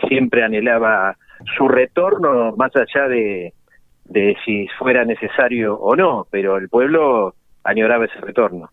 siempre 0.07 0.43
anhelaba 0.43 1.17
su 1.57 1.67
retorno 1.67 2.55
más 2.55 2.71
allá 2.75 3.07
de, 3.07 3.53
de 4.05 4.35
si 4.45 4.67
fuera 4.77 5.05
necesario 5.05 5.75
o 5.75 5.95
no, 5.95 6.27
pero 6.29 6.57
el 6.57 6.69
pueblo 6.69 7.35
añoraba 7.63 8.05
ese 8.05 8.19
retorno. 8.21 8.69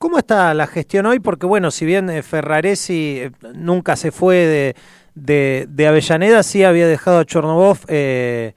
¿Cómo 0.00 0.16
está 0.16 0.54
la 0.54 0.66
gestión 0.66 1.04
hoy? 1.04 1.20
Porque 1.20 1.44
bueno, 1.44 1.70
si 1.70 1.84
bien 1.84 2.08
eh, 2.08 2.22
Ferraresi 2.22 3.20
eh, 3.20 3.30
nunca 3.54 3.96
se 3.96 4.10
fue 4.10 4.74
de, 5.14 5.86
Avellaneda, 5.86 6.42
sí 6.42 6.64
había 6.64 6.86
dejado 6.86 7.18
a 7.18 7.26
Chornobov 7.26 7.80
eh, 7.86 8.54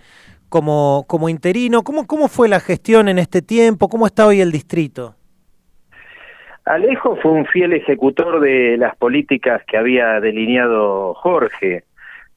como, 0.47 1.05
interino. 1.27 1.83
¿Cómo, 1.83 2.07
¿Cómo 2.07 2.29
fue 2.29 2.47
la 2.47 2.61
gestión 2.61 3.09
en 3.09 3.19
este 3.19 3.41
tiempo? 3.41 3.89
¿Cómo 3.89 4.07
está 4.07 4.25
hoy 4.25 4.39
el 4.39 4.53
distrito? 4.53 5.15
Alejo 6.63 7.17
fue 7.17 7.31
un 7.31 7.45
fiel 7.45 7.73
ejecutor 7.73 8.39
de 8.39 8.77
las 8.77 8.95
políticas 8.95 9.63
que 9.67 9.75
había 9.75 10.21
delineado 10.21 11.13
Jorge. 11.15 11.83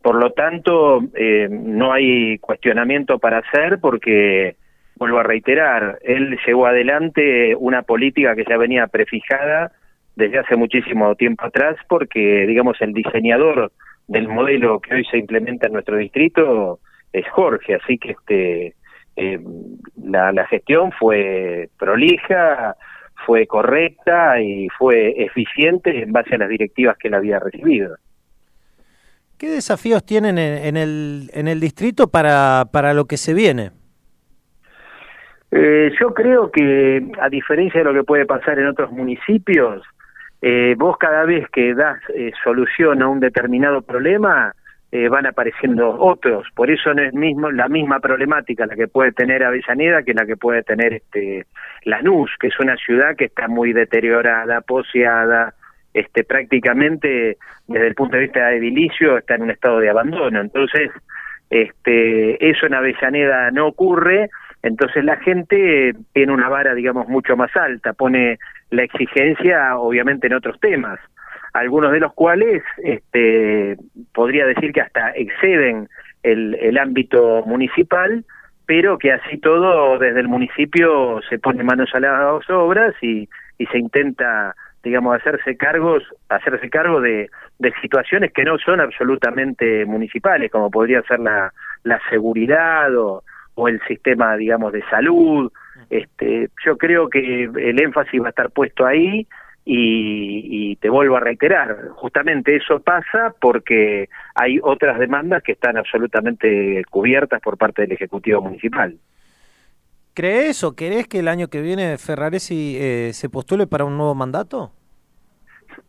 Por 0.03 0.17
lo 0.17 0.33
tanto, 0.33 1.05
eh, 1.15 1.47
no 1.49 1.93
hay 1.93 2.39
cuestionamiento 2.39 3.21
para 3.21 3.39
hacer 3.39 3.79
porque, 3.81 4.57
vuelvo 4.97 5.19
a 5.19 5.23
reiterar, 5.23 5.99
él 6.03 6.39
llevó 6.47 6.67
adelante 6.67 7.55
una 7.55 7.83
política 7.83 8.35
que 8.35 8.45
ya 8.49 8.57
venía 8.57 8.87
prefijada 8.87 9.73
desde 10.17 10.39
hace 10.39 10.57
muchísimo 10.57 11.15
tiempo 11.15 11.45
atrás 11.45 11.77
porque, 11.89 12.47
digamos, 12.47 12.81
el 12.81 12.93
diseñador 12.93 13.73
del 14.09 14.29
modelo 14.29 14.81
que 14.81 14.95
hoy 14.95 15.05
se 15.05 15.19
implementa 15.19 15.67
en 15.67 15.75
nuestro 15.75 15.97
distrito 15.97 16.81
es 17.13 17.29
Jorge, 17.29 17.75
así 17.75 17.99
que 17.99 18.13
este 18.13 18.75
eh, 19.17 19.39
la, 20.03 20.47
gestión 20.47 20.93
fue 20.93 21.69
prolija, 21.79 22.77
fue 23.27 23.47
correcta 23.47 24.41
y 24.41 24.69
fue 24.79 25.15
eficiente 25.25 26.03
en 26.03 26.13
base 26.13 26.35
a 26.35 26.39
las 26.39 26.49
directivas 26.49 26.97
que 26.99 27.09
él 27.09 27.15
había 27.15 27.39
recibido. 27.39 27.97
¿Qué 29.39 29.49
desafíos 29.49 30.05
tienen 30.05 30.39
en, 30.39 30.65
en 30.65 30.77
el, 30.79 31.31
en 31.35 31.49
el 31.49 31.61
distrito 31.61 32.09
para 32.09 32.95
lo 32.95 33.05
que 33.05 33.19
se 33.19 33.35
viene? 33.35 33.71
Eh, 35.59 35.91
yo 35.99 36.13
creo 36.13 36.51
que, 36.51 37.03
a 37.19 37.29
diferencia 37.31 37.81
de 37.81 37.85
lo 37.85 37.95
que 37.95 38.05
puede 38.05 38.27
pasar 38.27 38.59
en 38.59 38.67
otros 38.67 38.93
municipios, 38.93 39.83
eh, 40.43 40.75
vos 40.77 40.99
cada 40.99 41.25
vez 41.25 41.49
que 41.51 41.75
das 41.75 41.99
eh, 42.15 42.31
solución 42.45 43.01
a 43.01 43.09
un 43.09 43.21
determinado 43.21 43.81
problema, 43.81 44.53
eh, 44.93 45.09
van 45.09 45.27
apareciendo 45.27 45.89
otros. 45.99 46.47
Por 46.55 46.71
eso 46.71 46.93
no 46.93 47.03
es 47.03 47.15
mismo 47.15 47.51
la 47.51 47.69
misma 47.69 48.01
problemática 48.01 48.67
la 48.67 48.77
que 48.77 48.87
puede 48.87 49.13
tener 49.13 49.43
Avellaneda 49.43 50.03
que 50.03 50.15
la 50.15 50.27
que 50.27 50.37
puede 50.37 50.63
tener 50.63 50.93
este 50.93 51.47
Lanús, 51.85 52.31
que 52.39 52.49
es 52.49 52.61
una 52.61 52.77
ciudad 52.77 53.17
que 53.17 53.25
está 53.25 53.49
muy 53.49 53.73
deteriorada, 53.73 54.61
poseada, 54.61 55.55
este 55.95 56.23
prácticamente 56.23 57.39
desde 57.67 57.87
el 57.87 57.95
punto 57.95 58.17
de 58.17 58.25
vista 58.25 58.47
de 58.47 58.59
edilicio 58.59 59.19
está 59.19 59.37
en 59.37 59.43
un 59.43 59.51
estado 59.51 59.81
de 59.81 59.89
abandono. 59.89 60.41
Entonces, 60.41 60.91
este 61.49 62.49
eso 62.49 62.67
en 62.67 62.75
Avellaneda 62.75 63.51
no 63.51 63.69
ocurre, 63.69 64.29
entonces 64.67 65.05
la 65.05 65.17
gente 65.17 65.95
tiene 66.12 66.33
una 66.33 66.49
vara, 66.49 66.75
digamos, 66.75 67.09
mucho 67.09 67.37
más 67.37 67.55
alta, 67.57 67.93
pone 67.93 68.39
la 68.71 68.83
exigencia 68.83 69.79
obviamente 69.79 70.27
en 70.27 70.35
otros 70.35 70.59
temas. 70.61 70.99
Algunos 71.53 71.93
de 71.93 72.01
los 72.01 72.12
cuales 72.12 72.62
este, 72.79 73.77
podría 74.12 74.45
decir 74.45 74.73
que 74.73 74.81
hasta 74.81 75.12
exceden 75.12 75.89
el, 76.23 76.55
el 76.57 76.79
ámbito 76.79 77.45
municipal, 77.47 78.25
pero 78.67 78.99
que 78.99 79.12
así 79.12 79.39
todo 79.39 79.99
desde 79.99 80.21
el 80.21 80.29
municipio 80.29 81.21
se 81.31 81.39
pone 81.39 81.62
manos 81.62 81.95
a 81.95 82.01
las 82.01 82.51
obras 82.51 82.95
y, 83.01 83.29
y 83.59 83.67
se 83.67 83.79
intenta 83.79 84.55
digamos 84.83 85.17
hacerse 85.17 85.57
cargos 85.57 86.05
hacerse 86.29 86.71
cargo 86.71 87.01
de, 87.01 87.29
de 87.59 87.73
situaciones 87.81 88.33
que 88.33 88.45
no 88.45 88.57
son 88.59 88.81
absolutamente 88.81 89.85
municipales 89.85 90.51
como 90.51 90.71
podría 90.71 91.03
ser 91.03 91.19
la, 91.19 91.53
la 91.83 92.01
seguridad 92.09 92.95
o, 92.97 93.25
o 93.57 93.67
el 93.69 93.81
sistema 93.89 94.37
digamos 94.37 94.73
de 94.73 94.83
salud 94.89 95.53
este 95.91 96.51
yo 96.65 96.79
creo 96.79 97.09
que 97.09 97.45
el 97.45 97.83
énfasis 97.83 98.23
va 98.23 98.27
a 98.27 98.31
estar 98.31 98.51
puesto 98.51 98.87
ahí 98.87 99.27
y, 99.69 100.71
y, 100.71 100.77
te 100.77 100.89
vuelvo 100.89 101.17
a 101.17 101.21
reiterar, 101.21 101.89
justamente 101.97 102.55
eso 102.55 102.79
pasa 102.79 103.35
porque 103.41 104.09
hay 104.37 104.61
otras 104.63 104.97
demandas 104.97 105.43
que 105.43 105.51
están 105.51 105.77
absolutamente 105.77 106.85
cubiertas 106.89 107.41
por 107.41 107.59
parte 107.59 107.83
del 107.83 107.91
Ejecutivo 107.91 108.41
Municipal. 108.41 108.97
¿Crees 110.15 110.65
o 110.65 110.77
querés 110.77 111.09
que 111.09 111.19
el 111.19 111.29
año 111.29 111.49
que 111.49 111.61
viene 111.61 111.99
Ferraresi 111.99 112.79
eh, 112.81 113.11
se 113.13 113.29
postule 113.29 113.67
para 113.67 113.85
un 113.85 113.99
nuevo 113.99 114.15
mandato? 114.15 114.71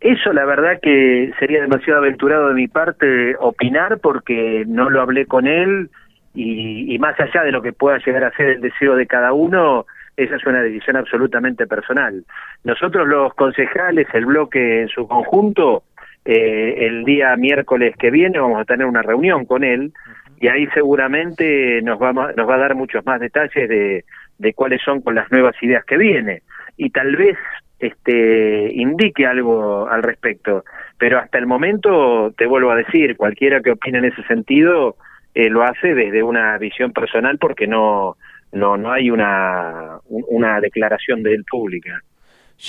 Eso 0.01 0.33
la 0.33 0.43
verdad 0.43 0.79
que 0.81 1.31
sería 1.39 1.61
demasiado 1.61 1.99
aventurado 1.99 2.49
de 2.49 2.55
mi 2.55 2.67
parte 2.67 3.35
opinar 3.39 3.99
porque 3.99 4.65
no 4.67 4.89
lo 4.89 5.01
hablé 5.01 5.27
con 5.27 5.47
él 5.47 5.89
y, 6.37 6.93
y 6.93 6.99
más 6.99 7.19
allá 7.19 7.43
de 7.43 7.51
lo 7.51 7.63
que 7.63 7.73
pueda 7.73 7.97
llegar 7.97 8.23
a 8.23 8.31
ser 8.31 8.47
el 8.49 8.61
deseo 8.61 8.95
de 8.95 9.07
cada 9.07 9.33
uno, 9.33 9.87
esa 10.15 10.35
es 10.35 10.45
una 10.45 10.61
decisión 10.61 10.95
absolutamente 10.95 11.65
personal. 11.65 12.23
Nosotros 12.63 13.07
los 13.07 13.33
concejales, 13.33 14.07
el 14.13 14.27
bloque 14.27 14.81
en 14.81 14.87
su 14.89 15.07
conjunto, 15.07 15.83
eh, 16.25 16.85
el 16.85 17.05
día 17.05 17.35
miércoles 17.37 17.95
que 17.97 18.11
viene 18.11 18.37
vamos 18.37 18.61
a 18.61 18.65
tener 18.65 18.85
una 18.85 19.01
reunión 19.01 19.45
con 19.45 19.63
él 19.63 19.93
y 20.39 20.47
ahí 20.47 20.67
seguramente 20.75 21.81
nos, 21.81 21.97
vamos, 21.97 22.35
nos 22.35 22.47
va 22.47 22.55
a 22.55 22.59
dar 22.59 22.75
muchos 22.75 23.03
más 23.05 23.19
detalles 23.19 23.67
de, 23.67 24.05
de 24.37 24.53
cuáles 24.53 24.81
son 24.83 25.01
con 25.01 25.15
las 25.15 25.31
nuevas 25.31 25.55
ideas 25.63 25.85
que 25.85 25.97
viene 25.97 26.43
y 26.75 26.89
tal 26.89 27.15
vez 27.15 27.37
este 27.79 28.73
indique 28.73 29.25
algo 29.25 29.87
al 29.87 30.03
respecto 30.03 30.65
pero 30.97 31.19
hasta 31.19 31.37
el 31.37 31.45
momento 31.45 32.33
te 32.37 32.45
vuelvo 32.45 32.71
a 32.71 32.75
decir 32.75 33.15
cualquiera 33.15 33.61
que 33.61 33.71
opine 33.71 33.99
en 33.99 34.05
ese 34.05 34.23
sentido 34.23 34.97
eh, 35.37 35.49
lo 35.49 35.63
hace 35.63 35.93
desde 35.93 36.23
una 36.23 36.57
visión 36.57 36.91
personal 36.91 37.37
porque 37.37 37.67
no 37.67 38.17
no 38.51 38.75
no 38.75 38.91
hay 38.91 39.11
una 39.11 39.99
una 40.09 40.59
declaración 40.59 41.21
de 41.21 41.35
él 41.35 41.45
pública 41.49 42.01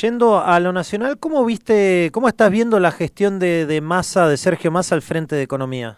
Yendo 0.03 0.45
a 0.45 0.61
lo 0.61 0.71
nacional, 0.75 1.17
¿cómo 1.19 1.47
viste, 1.47 2.11
cómo 2.13 2.29
estás 2.29 2.51
viendo 2.51 2.79
la 2.79 2.91
gestión 2.91 3.39
de, 3.39 3.65
de 3.65 3.81
Massa, 3.81 4.29
de 4.29 4.37
Sergio 4.37 4.71
Massa 4.71 4.95
al 4.95 5.01
frente 5.01 5.35
de 5.35 5.43
Economía? 5.43 5.97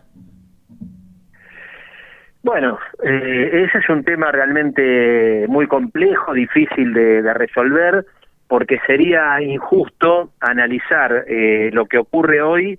Bueno, 2.44 2.78
eh, 3.02 3.66
ese 3.66 3.78
es 3.78 3.88
un 3.88 4.04
tema 4.04 4.30
realmente 4.30 5.44
muy 5.48 5.66
complejo, 5.66 6.32
difícil 6.32 6.94
de, 6.94 7.20
de 7.20 7.34
resolver, 7.34 8.06
porque 8.46 8.78
sería 8.86 9.42
injusto 9.42 10.34
analizar 10.38 11.24
eh, 11.26 11.70
lo 11.72 11.86
que 11.86 11.98
ocurre 11.98 12.40
hoy 12.42 12.78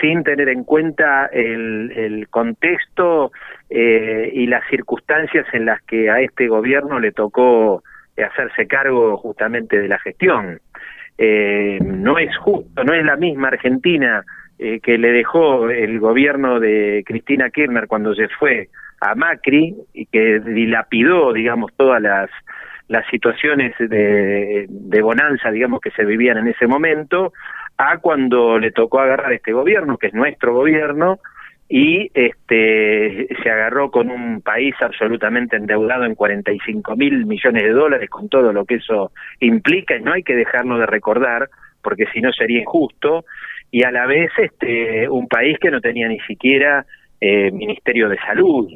sin 0.00 0.24
tener 0.24 0.48
en 0.48 0.64
cuenta 0.64 1.26
el, 1.26 2.26
contexto 2.30 3.32
eh, 3.70 4.30
y 4.32 4.46
las 4.46 4.66
circunstancias 4.68 5.46
en 5.52 5.66
las 5.66 5.82
que 5.82 6.10
a 6.10 6.20
este 6.20 6.48
gobierno 6.48 6.98
le 6.98 7.12
tocó 7.12 7.82
hacerse 8.16 8.66
cargo 8.66 9.16
justamente 9.16 9.78
de 9.78 9.88
la 9.88 9.98
gestión. 9.98 10.60
Eh, 11.18 11.78
no 11.82 12.18
es 12.18 12.36
justo, 12.36 12.84
no 12.84 12.92
es 12.92 13.04
la 13.04 13.16
misma 13.16 13.48
Argentina 13.48 14.24
eh, 14.58 14.80
que 14.80 14.98
le 14.98 15.12
dejó 15.12 15.68
el 15.70 15.98
gobierno 15.98 16.60
de 16.60 17.02
Cristina 17.06 17.50
Kirchner 17.50 17.86
cuando 17.86 18.14
se 18.14 18.28
fue 18.28 18.68
a 19.00 19.14
Macri 19.14 19.74
y 19.94 20.06
que 20.06 20.40
dilapidó, 20.40 21.32
digamos, 21.32 21.72
todas 21.76 22.02
las 22.02 22.30
las 22.88 23.04
situaciones 23.08 23.74
de 23.80 25.00
bonanza, 25.02 25.50
digamos, 25.50 25.80
que 25.80 25.90
se 25.90 26.04
vivían 26.04 26.38
en 26.38 26.46
ese 26.46 26.68
momento, 26.68 27.32
a 27.78 27.98
cuando 27.98 28.58
le 28.58 28.72
tocó 28.72 29.00
agarrar 29.00 29.32
este 29.32 29.52
gobierno, 29.52 29.98
que 29.98 30.08
es 30.08 30.14
nuestro 30.14 30.54
gobierno, 30.54 31.18
y 31.68 32.10
este 32.14 33.26
se 33.42 33.50
agarró 33.50 33.90
con 33.90 34.10
un 34.10 34.40
país 34.40 34.74
absolutamente 34.80 35.56
endeudado 35.56 36.04
en 36.04 36.14
45 36.14 36.94
mil 36.94 37.26
millones 37.26 37.62
de 37.64 37.70
dólares 37.70 38.08
con 38.08 38.28
todo 38.28 38.52
lo 38.52 38.64
que 38.64 38.76
eso 38.76 39.10
implica 39.40 39.96
y 39.96 40.02
no 40.02 40.12
hay 40.12 40.22
que 40.22 40.36
dejarlo 40.36 40.78
de 40.78 40.86
recordar 40.86 41.50
porque 41.82 42.06
si 42.12 42.20
no 42.20 42.32
sería 42.32 42.60
injusto 42.60 43.24
y 43.72 43.82
a 43.82 43.90
la 43.90 44.06
vez 44.06 44.30
este 44.38 45.08
un 45.08 45.26
país 45.26 45.58
que 45.58 45.72
no 45.72 45.80
tenía 45.80 46.06
ni 46.06 46.20
siquiera 46.20 46.86
eh, 47.20 47.50
ministerio 47.50 48.08
de 48.08 48.18
salud 48.18 48.70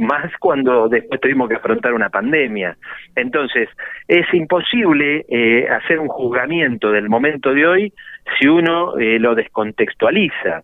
más 0.00 0.32
cuando 0.38 0.88
después 0.88 1.20
tuvimos 1.20 1.48
que 1.48 1.56
afrontar 1.56 1.92
una 1.92 2.08
pandemia. 2.08 2.76
Entonces, 3.16 3.68
es 4.08 4.26
imposible 4.32 5.24
eh, 5.28 5.68
hacer 5.68 5.98
un 5.98 6.08
juzgamiento 6.08 6.90
del 6.90 7.08
momento 7.08 7.52
de 7.52 7.66
hoy 7.66 7.92
si 8.38 8.48
uno 8.48 8.98
eh, 8.98 9.18
lo 9.18 9.34
descontextualiza. 9.34 10.62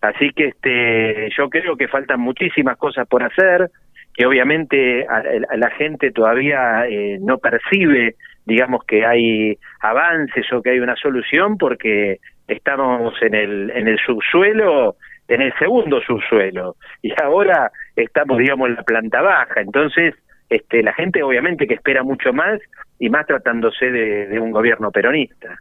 Así 0.00 0.30
que 0.30 0.46
este, 0.46 1.30
yo 1.36 1.48
creo 1.50 1.76
que 1.76 1.88
faltan 1.88 2.20
muchísimas 2.20 2.76
cosas 2.76 3.06
por 3.08 3.22
hacer, 3.22 3.70
que 4.14 4.26
obviamente 4.26 5.06
la 5.56 5.70
gente 5.70 6.10
todavía 6.10 6.86
eh, 6.88 7.18
no 7.20 7.38
percibe, 7.38 8.14
digamos 8.46 8.84
que 8.84 9.04
hay 9.04 9.56
avances 9.80 10.52
o 10.52 10.62
que 10.62 10.70
hay 10.70 10.80
una 10.80 10.96
solución, 10.96 11.58
porque 11.58 12.18
estamos 12.46 13.14
en 13.22 13.34
el 13.34 13.70
en 13.70 13.88
el 13.88 13.98
subsuelo, 13.98 14.96
en 15.28 15.42
el 15.42 15.52
segundo 15.58 16.00
subsuelo, 16.00 16.76
y 17.02 17.12
ahora 17.22 17.70
estamos, 18.02 18.38
digamos, 18.38 18.68
en 18.68 18.76
la 18.76 18.82
planta 18.82 19.20
baja. 19.22 19.60
Entonces, 19.60 20.14
este, 20.48 20.82
la 20.82 20.92
gente 20.94 21.22
obviamente 21.22 21.66
que 21.66 21.74
espera 21.74 22.02
mucho 22.02 22.32
más 22.32 22.60
y 22.98 23.10
más 23.10 23.26
tratándose 23.26 23.90
de, 23.90 24.26
de 24.26 24.40
un 24.40 24.50
gobierno 24.50 24.90
peronista. 24.90 25.58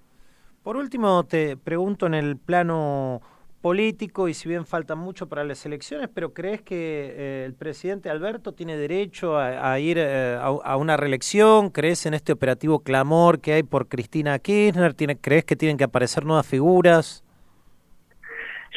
Por 0.64 0.78
último, 0.78 1.24
te 1.26 1.58
pregunto 1.58 2.08
en 2.08 2.14
el 2.14 2.38
plano 2.38 3.22
político 3.62 4.28
y 4.28 4.34
si 4.34 4.48
bien 4.48 4.66
falta 4.66 4.96
mucho 4.96 5.28
para 5.28 5.44
las 5.44 5.66
elecciones, 5.66 6.10
pero 6.14 6.34
¿crees 6.34 6.62
que 6.62 7.14
eh, 7.16 7.44
el 7.46 7.54
presidente 7.54 8.10
Alberto 8.10 8.54
tiene 8.54 8.78
derecho 8.78 9.38
a, 9.38 9.74
a 9.74 9.80
ir 9.80 9.98
eh, 10.00 10.38
a, 10.40 10.46
a 10.46 10.78
una 10.78 10.96
reelección? 10.96 11.70
¿Crees 11.70 12.06
en 12.06 12.14
este 12.14 12.32
operativo 12.32 12.80
clamor 12.80 13.42
que 13.42 13.54
hay 13.54 13.64
por 13.64 13.88
Cristina 13.88 14.38
Kirchner? 14.40 14.94
¿Tiene, 14.94 15.18
¿Crees 15.18 15.44
que 15.44 15.56
tienen 15.56 15.78
que 15.78 15.84
aparecer 15.84 16.26
nuevas 16.26 16.48
figuras? 16.48 17.24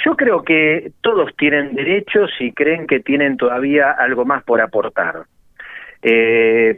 Yo 0.05 0.16
creo 0.16 0.42
que 0.42 0.92
todos 1.01 1.34
tienen 1.36 1.74
derechos 1.74 2.30
y 2.40 2.53
creen 2.53 2.86
que 2.86 3.01
tienen 3.01 3.36
todavía 3.36 3.90
algo 3.90 4.24
más 4.24 4.42
por 4.44 4.61
aportar. 4.61 5.24
Eh, 6.03 6.76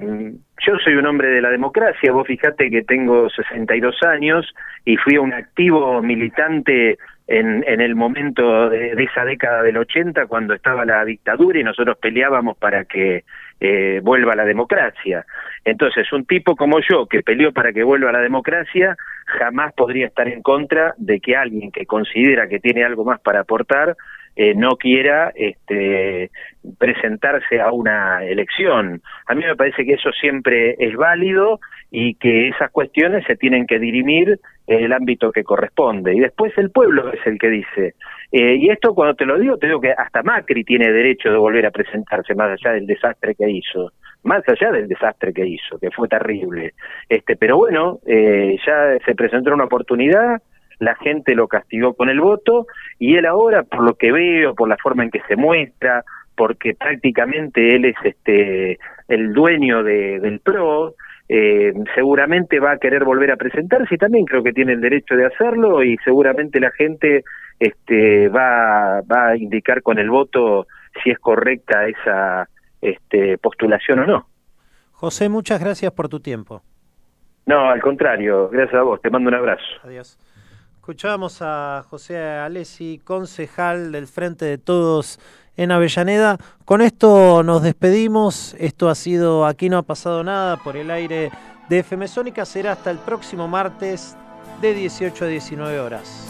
yo 0.66 0.78
soy 0.78 0.94
un 0.94 1.06
hombre 1.06 1.28
de 1.28 1.40
la 1.40 1.50
democracia, 1.50 2.12
vos 2.12 2.26
fijate 2.26 2.70
que 2.70 2.82
tengo 2.82 3.30
62 3.30 4.02
años 4.02 4.52
y 4.84 4.96
fui 4.96 5.16
un 5.18 5.32
activo 5.32 6.02
militante 6.02 6.98
en, 7.28 7.64
en 7.66 7.80
el 7.80 7.94
momento 7.94 8.68
de, 8.68 8.94
de, 8.96 9.04
esa 9.04 9.24
década 9.24 9.62
del 9.62 9.76
80 9.76 10.26
cuando 10.26 10.54
estaba 10.54 10.84
la 10.84 11.04
dictadura 11.04 11.58
y 11.58 11.64
nosotros 11.64 11.96
peleábamos 11.98 12.56
para 12.58 12.84
que 12.84 13.24
eh, 13.60 14.00
vuelva 14.02 14.34
la 14.34 14.44
democracia. 14.44 15.24
Entonces, 15.64 16.12
un 16.12 16.24
tipo 16.26 16.56
como 16.56 16.78
yo 16.80 17.06
que 17.06 17.22
peleó 17.22 17.52
para 17.52 17.72
que 17.72 17.84
vuelva 17.84 18.12
la 18.12 18.20
democracia 18.20 18.96
jamás 19.26 19.72
podría 19.74 20.06
estar 20.06 20.28
en 20.28 20.42
contra 20.42 20.94
de 20.98 21.20
que 21.20 21.36
alguien 21.36 21.70
que 21.70 21.86
considera 21.86 22.48
que 22.48 22.58
tiene 22.58 22.84
algo 22.84 23.04
más 23.04 23.20
para 23.20 23.40
aportar 23.40 23.96
eh, 24.34 24.54
no 24.54 24.76
quiera 24.76 25.30
este, 25.34 26.30
presentarse 26.78 27.60
a 27.60 27.70
una 27.70 28.24
elección. 28.24 29.02
A 29.26 29.34
mí 29.34 29.44
me 29.44 29.56
parece 29.56 29.84
que 29.84 29.94
eso 29.94 30.10
siempre 30.12 30.74
es 30.78 30.96
válido 30.96 31.60
y 31.90 32.14
que 32.14 32.48
esas 32.48 32.70
cuestiones 32.70 33.24
se 33.26 33.36
tienen 33.36 33.66
que 33.66 33.78
dirimir 33.78 34.40
en 34.66 34.84
el 34.84 34.92
ámbito 34.92 35.32
que 35.32 35.44
corresponde. 35.44 36.14
Y 36.14 36.20
después 36.20 36.52
el 36.56 36.70
pueblo 36.70 37.12
es 37.12 37.20
el 37.26 37.38
que 37.38 37.48
dice. 37.48 37.94
Eh, 38.30 38.56
y 38.56 38.70
esto 38.70 38.94
cuando 38.94 39.14
te 39.14 39.26
lo 39.26 39.38
digo, 39.38 39.58
te 39.58 39.66
digo 39.66 39.80
que 39.80 39.92
hasta 39.92 40.22
Macri 40.22 40.64
tiene 40.64 40.90
derecho 40.90 41.30
de 41.30 41.36
volver 41.36 41.66
a 41.66 41.70
presentarse 41.70 42.34
más 42.34 42.50
allá 42.50 42.72
del 42.74 42.86
desastre 42.86 43.34
que 43.34 43.50
hizo 43.50 43.92
más 44.24 44.42
allá 44.48 44.70
del 44.70 44.88
desastre 44.88 45.32
que 45.32 45.46
hizo, 45.46 45.78
que 45.78 45.90
fue 45.90 46.08
terrible. 46.08 46.74
Este, 47.08 47.36
pero 47.36 47.56
bueno, 47.56 47.98
eh, 48.06 48.56
ya 48.64 48.98
se 49.04 49.14
presentó 49.14 49.52
una 49.52 49.64
oportunidad, 49.64 50.40
la 50.78 50.94
gente 50.96 51.34
lo 51.34 51.48
castigó 51.48 51.94
con 51.94 52.08
el 52.08 52.20
voto 52.20 52.66
y 52.98 53.16
él 53.16 53.26
ahora, 53.26 53.62
por 53.62 53.82
lo 53.82 53.94
que 53.94 54.12
veo, 54.12 54.54
por 54.54 54.68
la 54.68 54.76
forma 54.76 55.04
en 55.04 55.10
que 55.10 55.22
se 55.28 55.36
muestra, 55.36 56.04
porque 56.36 56.74
prácticamente 56.74 57.76
él 57.76 57.84
es 57.84 57.96
este 58.04 58.78
el 59.08 59.32
dueño 59.32 59.82
de, 59.82 60.20
del 60.20 60.40
PRO, 60.40 60.94
eh, 61.34 61.72
seguramente 61.94 62.60
va 62.60 62.72
a 62.72 62.76
querer 62.76 63.04
volver 63.04 63.30
a 63.30 63.36
presentarse 63.36 63.94
y 63.94 63.96
también 63.96 64.26
creo 64.26 64.42
que 64.42 64.52
tiene 64.52 64.74
el 64.74 64.82
derecho 64.82 65.14
de 65.14 65.24
hacerlo 65.24 65.82
y 65.82 65.96
seguramente 66.04 66.60
la 66.60 66.70
gente 66.72 67.24
este 67.58 68.28
va, 68.28 69.00
va 69.00 69.28
a 69.28 69.36
indicar 69.38 69.80
con 69.80 69.98
el 69.98 70.10
voto 70.10 70.66
si 71.02 71.08
es 71.08 71.18
correcta 71.18 71.86
esa 71.86 72.50
este, 72.82 73.38
postulación 73.38 74.00
o 74.00 74.06
no. 74.06 74.26
José, 74.92 75.30
muchas 75.30 75.58
gracias 75.58 75.90
por 75.92 76.10
tu 76.10 76.20
tiempo. 76.20 76.60
No, 77.46 77.70
al 77.70 77.80
contrario, 77.80 78.50
gracias 78.50 78.78
a 78.78 78.82
vos, 78.82 79.00
te 79.00 79.08
mando 79.08 79.30
un 79.30 79.34
abrazo. 79.34 79.64
Adiós. 79.84 80.18
Escuchábamos 80.74 81.40
a 81.40 81.82
José 81.88 82.18
Alessi, 82.18 83.00
concejal 83.02 83.90
del 83.90 84.06
Frente 84.06 84.44
de 84.44 84.58
Todos 84.58 85.18
en 85.56 85.70
Avellaneda. 85.70 86.38
Con 86.64 86.80
esto 86.82 87.42
nos 87.42 87.62
despedimos. 87.62 88.54
Esto 88.58 88.88
ha 88.88 88.94
sido 88.94 89.46
Aquí 89.46 89.68
no 89.68 89.78
ha 89.78 89.82
pasado 89.82 90.24
nada 90.24 90.56
por 90.56 90.76
el 90.76 90.90
aire 90.90 91.30
de 91.68 91.78
FM 91.80 92.08
Sónica. 92.08 92.44
Será 92.44 92.72
hasta 92.72 92.90
el 92.90 92.98
próximo 92.98 93.48
martes 93.48 94.16
de 94.60 94.74
18 94.74 95.24
a 95.24 95.28
19 95.28 95.80
horas. 95.80 96.28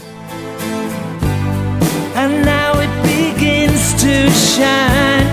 And 2.15 2.45
now 2.45 2.79
it 2.79 2.91
begins 3.03 3.95
to 3.95 4.29
shine. 4.29 5.27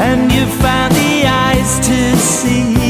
And 0.00 0.32
you 0.32 0.46
found 0.46 0.94
the 0.94 1.26
eyes 1.26 1.80
to 1.80 2.16
see 2.16 2.80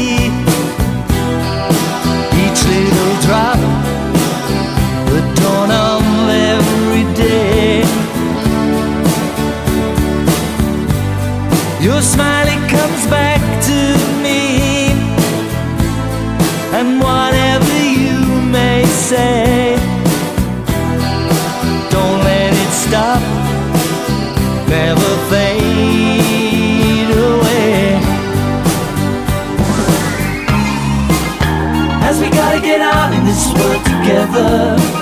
Your 12.01 12.09
smile 12.09 12.47
it 12.47 12.67
comes 12.67 13.05
back 13.11 13.39
to 13.69 13.79
me, 14.23 14.89
and 16.73 16.99
whatever 16.99 17.77
you 17.77 18.41
may 18.49 18.83
say, 18.85 19.75
don't 21.91 22.19
let 22.23 22.53
it 22.63 22.71
stop, 22.73 23.21
never 24.67 25.11
fade 25.29 27.11
away. 27.11 27.99
As 32.01 32.19
we 32.19 32.31
gotta 32.31 32.61
get 32.61 32.81
out 32.81 33.13
in 33.13 33.23
this 33.25 33.45
world 33.53 33.85
together. 33.85 35.00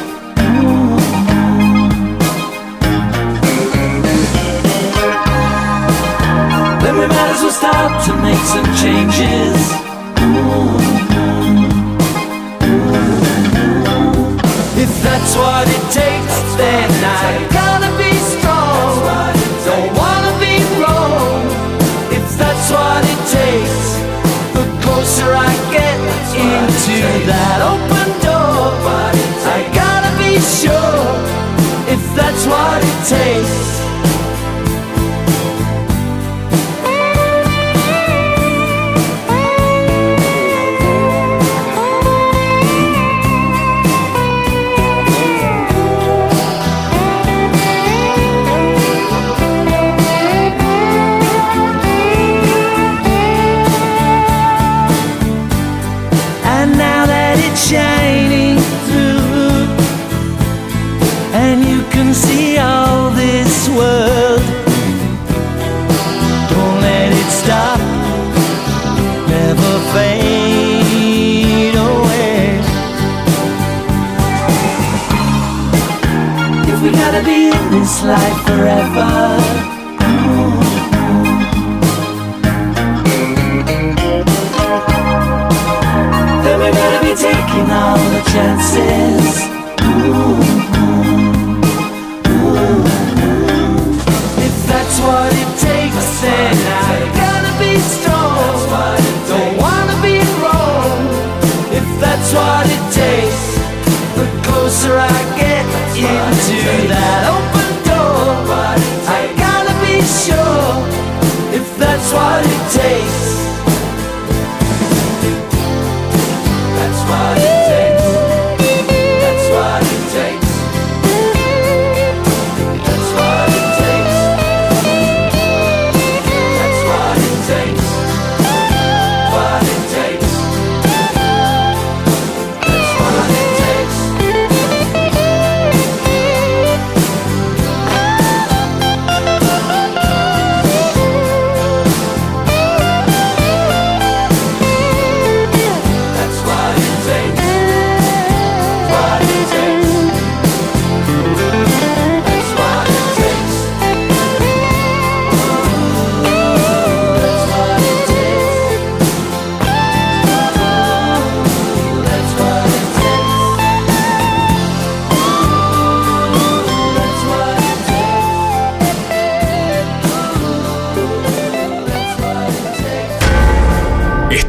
Start 7.80 8.04
to 8.04 8.14
make 8.28 8.44
some 8.56 8.70
changes. 8.76 9.60
If 14.84 14.92
that's 15.06 15.34
what 15.42 15.66
it 15.78 15.86
takes, 16.02 16.38
then 16.60 16.90
I 17.24 17.48
gotta 17.60 17.92
be 18.04 18.12
strong. 18.34 19.00
Don't 19.68 19.92
wanna 20.02 20.34
be 20.44 20.56
wrong. 20.82 21.40
If 22.18 22.26
that's 22.42 22.68
what 22.76 23.02
it 23.14 23.22
takes, 23.40 23.88
the 24.58 24.66
closer 24.84 25.30
I 25.50 25.52
get 25.78 26.00
into 26.46 27.00
that 27.32 27.60
open 27.74 28.10
door, 28.26 28.74
I 29.56 29.60
gotta 29.82 30.12
be 30.24 30.34
sure. 30.60 31.06
If 31.96 32.02
that's 32.18 32.44
what 32.46 32.80
it 32.92 33.00
takes. 33.16 33.69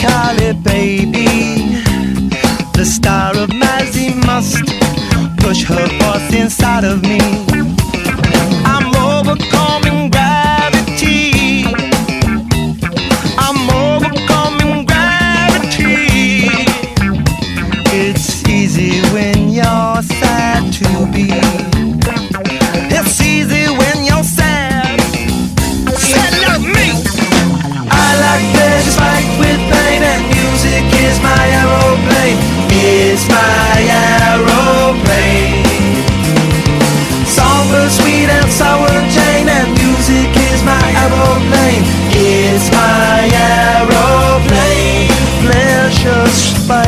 call 0.00 0.36
it 0.40 0.62
baby. 0.62 1.26
The 2.72 2.84
star 2.84 3.36
of 3.36 3.50
Mazzy 3.50 4.14
must 4.26 4.64
push 5.42 5.64
her 5.64 5.86
force 5.98 6.34
inside 6.34 6.84
of 6.84 7.02
me. 7.02 7.20
I'm 8.64 8.86
overcome. 8.96 9.69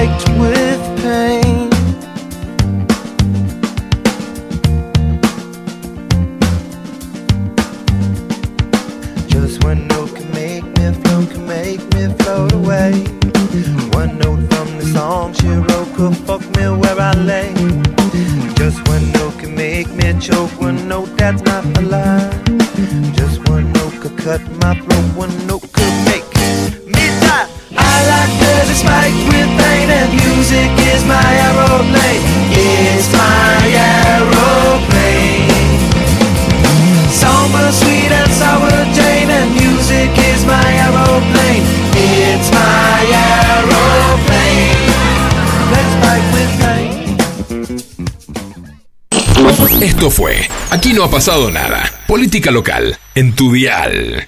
liked 0.05 0.29
when 0.31 0.72
Esto 50.03 50.11
fue 50.11 50.49
Aquí 50.71 50.93
no 50.95 51.05
ha 51.05 51.11
pasado 51.13 51.49
nada. 51.53 51.89
Política 52.09 52.51
local 52.51 52.99
en 53.15 53.37
tu 53.37 53.53
dial. 53.53 54.27